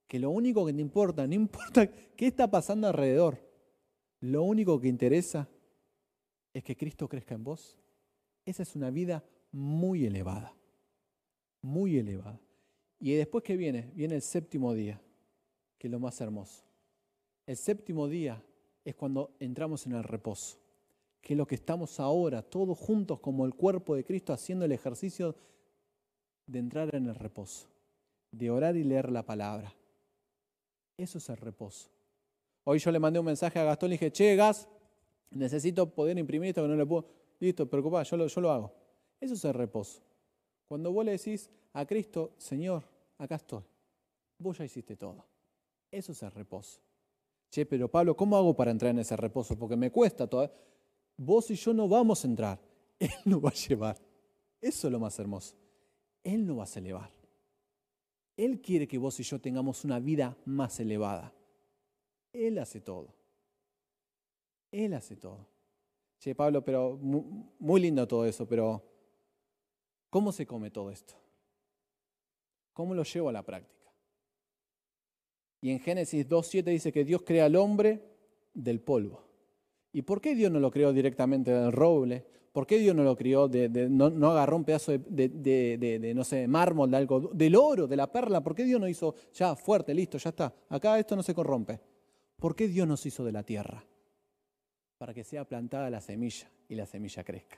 [0.07, 3.39] Que lo único que te importa, no importa qué está pasando alrededor,
[4.19, 5.47] lo único que interesa
[6.53, 7.77] es que Cristo crezca en vos.
[8.45, 10.55] Esa es una vida muy elevada,
[11.61, 12.39] muy elevada.
[12.99, 15.01] Y después que viene, viene el séptimo día,
[15.77, 16.63] que es lo más hermoso.
[17.45, 18.41] El séptimo día
[18.83, 20.57] es cuando entramos en el reposo,
[21.21, 24.71] que es lo que estamos ahora, todos juntos como el cuerpo de Cristo, haciendo el
[24.71, 25.35] ejercicio
[26.47, 27.67] de entrar en el reposo,
[28.31, 29.73] de orar y leer la palabra.
[30.97, 31.89] Eso es el reposo.
[32.65, 34.67] Hoy yo le mandé un mensaje a Gastón y dije, che, Gas,
[35.31, 37.05] necesito poder imprimir esto que no le puedo.
[37.39, 38.73] Listo, preocupado, yo lo, yo lo hago.
[39.19, 40.01] Eso es el reposo.
[40.67, 42.83] Cuando vos le decís a Cristo, Señor,
[43.17, 43.63] acá estoy.
[44.37, 45.25] Vos ya hiciste todo.
[45.91, 46.79] Eso es el reposo.
[47.53, 49.55] Che, pero Pablo, ¿cómo hago para entrar en ese reposo?
[49.55, 50.51] Porque me cuesta todo.
[51.15, 52.59] Vos y yo no vamos a entrar.
[52.99, 53.95] Él nos va a llevar.
[54.59, 55.55] Eso es lo más hermoso.
[56.23, 57.11] Él nos va a elevar.
[58.35, 61.31] Él quiere que vos y yo tengamos una vida más elevada.
[62.31, 63.13] Él hace todo.
[64.71, 65.45] Él hace todo.
[66.17, 68.83] Che, Pablo, pero muy lindo todo eso, pero
[70.09, 71.13] ¿cómo se come todo esto?
[72.73, 73.82] ¿Cómo lo llevo a la práctica?
[75.63, 78.03] Y en Génesis 2.7 dice que Dios crea al hombre
[78.53, 79.23] del polvo.
[79.93, 82.25] ¿Y por qué Dios no lo creó directamente del roble?
[82.51, 84.99] ¿Por qué Dios no lo crió, de, no, no, agarró un pedazo de,
[85.29, 88.43] de, no sé, mármol, de algo, del oro, de la perla?
[88.43, 90.53] ¿Por qué Dios no hizo, ya, fuerte, listo, ya está?
[90.67, 91.79] Acá esto no se corrompe.
[92.35, 93.85] ¿Por qué Dios nos hizo de la tierra?
[94.97, 97.57] Para que sea plantada la semilla y la semilla crezca.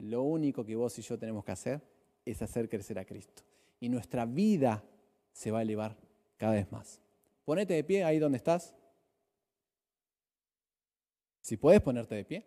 [0.00, 1.80] Lo único que vos y yo tenemos que hacer
[2.22, 3.44] es hacer crecer a Cristo.
[3.80, 4.84] Y nuestra vida
[5.32, 5.96] se va a elevar
[6.36, 7.00] cada vez más.
[7.44, 8.74] Ponete de pie ahí donde estás.
[11.40, 12.46] Si puedes ponerte de pie.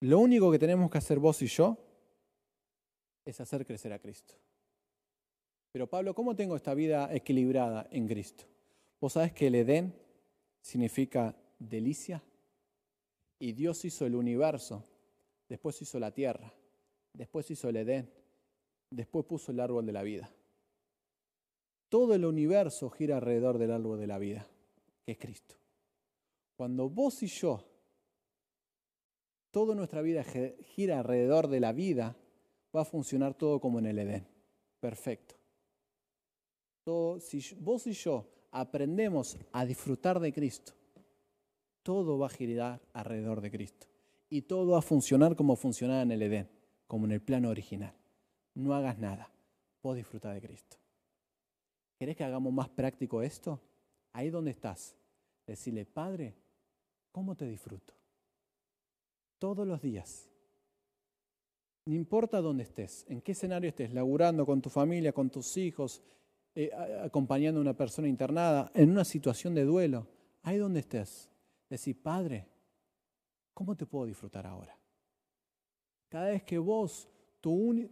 [0.00, 1.78] Lo único que tenemos que hacer vos y yo
[3.24, 4.34] es hacer crecer a Cristo.
[5.72, 8.44] Pero Pablo, ¿cómo tengo esta vida equilibrada en Cristo?
[9.00, 9.94] Vos sabés que el Edén
[10.60, 12.22] significa delicia.
[13.38, 14.84] Y Dios hizo el universo,
[15.48, 16.52] después hizo la tierra,
[17.12, 18.10] después hizo el Edén,
[18.90, 20.30] después puso el árbol de la vida.
[21.96, 24.46] Todo el universo gira alrededor del árbol de la vida,
[25.02, 25.54] que es Cristo.
[26.54, 27.64] Cuando vos y yo
[29.50, 32.14] toda nuestra vida gira alrededor de la vida,
[32.76, 34.28] va a funcionar todo como en el Edén.
[34.78, 35.36] Perfecto.
[37.18, 40.74] Si vos y yo aprendemos a disfrutar de Cristo,
[41.82, 43.86] todo va a girar alrededor de Cristo.
[44.28, 46.50] Y todo va a funcionar como funcionaba en el Edén,
[46.86, 47.94] como en el plano original.
[48.52, 49.32] No hagas nada,
[49.82, 50.76] vos disfrutar de Cristo.
[51.98, 53.60] ¿Querés que hagamos más práctico esto?
[54.12, 54.96] Ahí donde estás,
[55.46, 56.34] decirle, Padre,
[57.12, 57.94] ¿cómo te disfruto?
[59.38, 60.28] Todos los días.
[61.86, 66.02] No importa dónde estés, en qué escenario estés, laburando con tu familia, con tus hijos,
[66.54, 66.70] eh,
[67.02, 70.06] acompañando a una persona internada, en una situación de duelo,
[70.42, 71.30] ahí donde estés,
[71.68, 72.48] decir, Padre,
[73.54, 74.76] ¿cómo te puedo disfrutar ahora?
[76.08, 77.08] Cada vez que vos,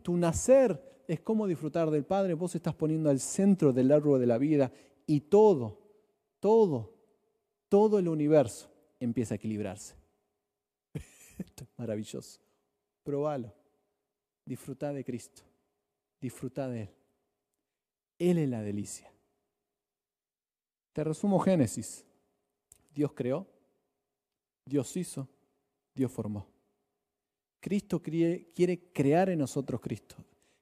[0.03, 4.27] tu, nacer es cómo disfrutar del Padre, vos estás poniendo al centro del árbol de
[4.27, 4.73] la vida
[5.07, 5.79] y todo,
[6.41, 6.93] todo,
[7.69, 9.95] todo el universo empieza a equilibrarse.
[11.39, 12.41] Esto es maravilloso.
[13.05, 13.55] Probalo.
[14.45, 15.43] Disfruta de Cristo.
[16.21, 16.89] Disfruta de Él.
[18.19, 19.13] Él es la delicia.
[20.93, 22.05] Te resumo Génesis.
[22.93, 23.47] Dios creó,
[24.65, 25.29] Dios hizo,
[25.95, 26.54] Dios formó.
[27.65, 30.17] Cristo quiere crear en nosotros Cristo.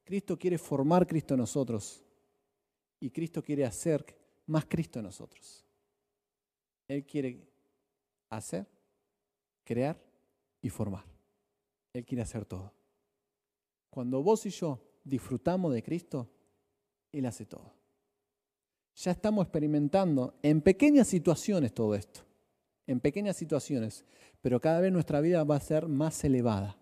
[0.05, 2.01] Cristo quiere formar Cristo en nosotros.
[3.01, 4.07] Y Cristo quiere hacer
[4.47, 5.65] más Cristo en nosotros.
[6.87, 7.45] Él quiere
[8.31, 8.69] hacer,
[9.65, 10.01] crear
[10.61, 11.05] y formar.
[11.93, 12.73] Él quiere hacer todo.
[13.91, 16.31] Cuando vos y yo disfrutamos de Cristo,
[17.11, 17.75] él hace todo.
[18.95, 22.21] Ya estamos experimentando en pequeñas situaciones todo esto,
[22.87, 24.05] en pequeñas situaciones,
[24.41, 26.79] pero cada vez nuestra vida va a ser más elevada.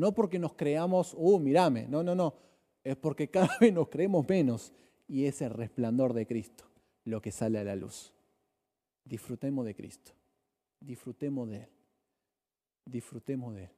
[0.00, 2.32] No porque nos creamos, uh, mirame, no, no, no,
[2.82, 4.72] es porque cada vez nos creemos menos
[5.06, 6.64] y es el resplandor de Cristo
[7.04, 8.14] lo que sale a la luz.
[9.04, 10.12] Disfrutemos de Cristo,
[10.80, 11.68] disfrutemos de Él,
[12.86, 13.70] disfrutemos de Él.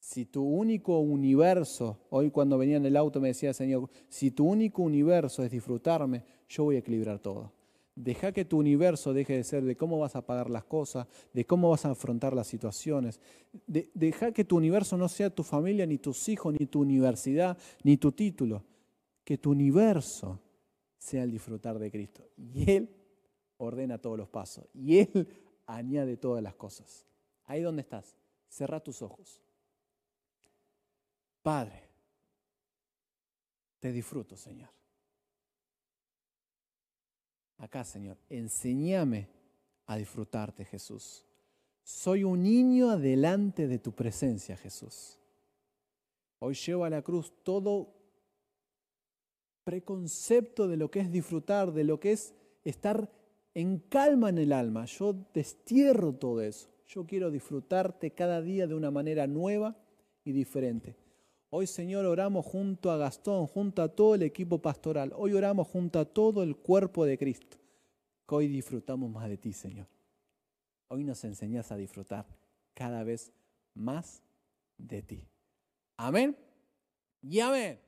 [0.00, 4.46] Si tu único universo, hoy cuando venía en el auto me decía Señor, si tu
[4.46, 7.52] único universo es disfrutarme, yo voy a equilibrar todo.
[8.00, 11.44] Deja que tu universo deje de ser de cómo vas a pagar las cosas, de
[11.44, 13.20] cómo vas a afrontar las situaciones.
[13.66, 17.96] deja que tu universo no sea tu familia, ni tus hijos, ni tu universidad, ni
[17.96, 18.62] tu título.
[19.24, 20.40] Que tu universo
[20.96, 22.28] sea el disfrutar de Cristo.
[22.36, 22.88] Y Él
[23.56, 24.68] ordena todos los pasos.
[24.72, 25.28] Y Él
[25.66, 27.04] añade todas las cosas.
[27.46, 28.14] Ahí donde estás,
[28.46, 29.42] cerra tus ojos.
[31.42, 31.82] Padre,
[33.80, 34.77] te disfruto, Señor.
[37.58, 39.28] Acá, Señor, enséñame
[39.86, 41.24] a disfrutarte, Jesús.
[41.82, 45.18] Soy un niño delante de tu presencia, Jesús.
[46.38, 47.94] Hoy llevo a la cruz todo
[49.64, 52.34] preconcepto de lo que es disfrutar, de lo que es
[52.64, 53.10] estar
[53.54, 54.84] en calma en el alma.
[54.84, 56.68] Yo destierro todo eso.
[56.86, 59.76] Yo quiero disfrutarte cada día de una manera nueva
[60.24, 60.96] y diferente.
[61.50, 65.12] Hoy, Señor, oramos junto a Gastón, junto a todo el equipo pastoral.
[65.16, 67.56] Hoy oramos junto a todo el cuerpo de Cristo.
[68.28, 69.86] Que hoy disfrutamos más de ti, Señor.
[70.88, 72.26] Hoy nos enseñas a disfrutar
[72.74, 73.32] cada vez
[73.74, 74.22] más
[74.76, 75.26] de ti.
[75.96, 76.36] Amén
[77.22, 77.87] y amén.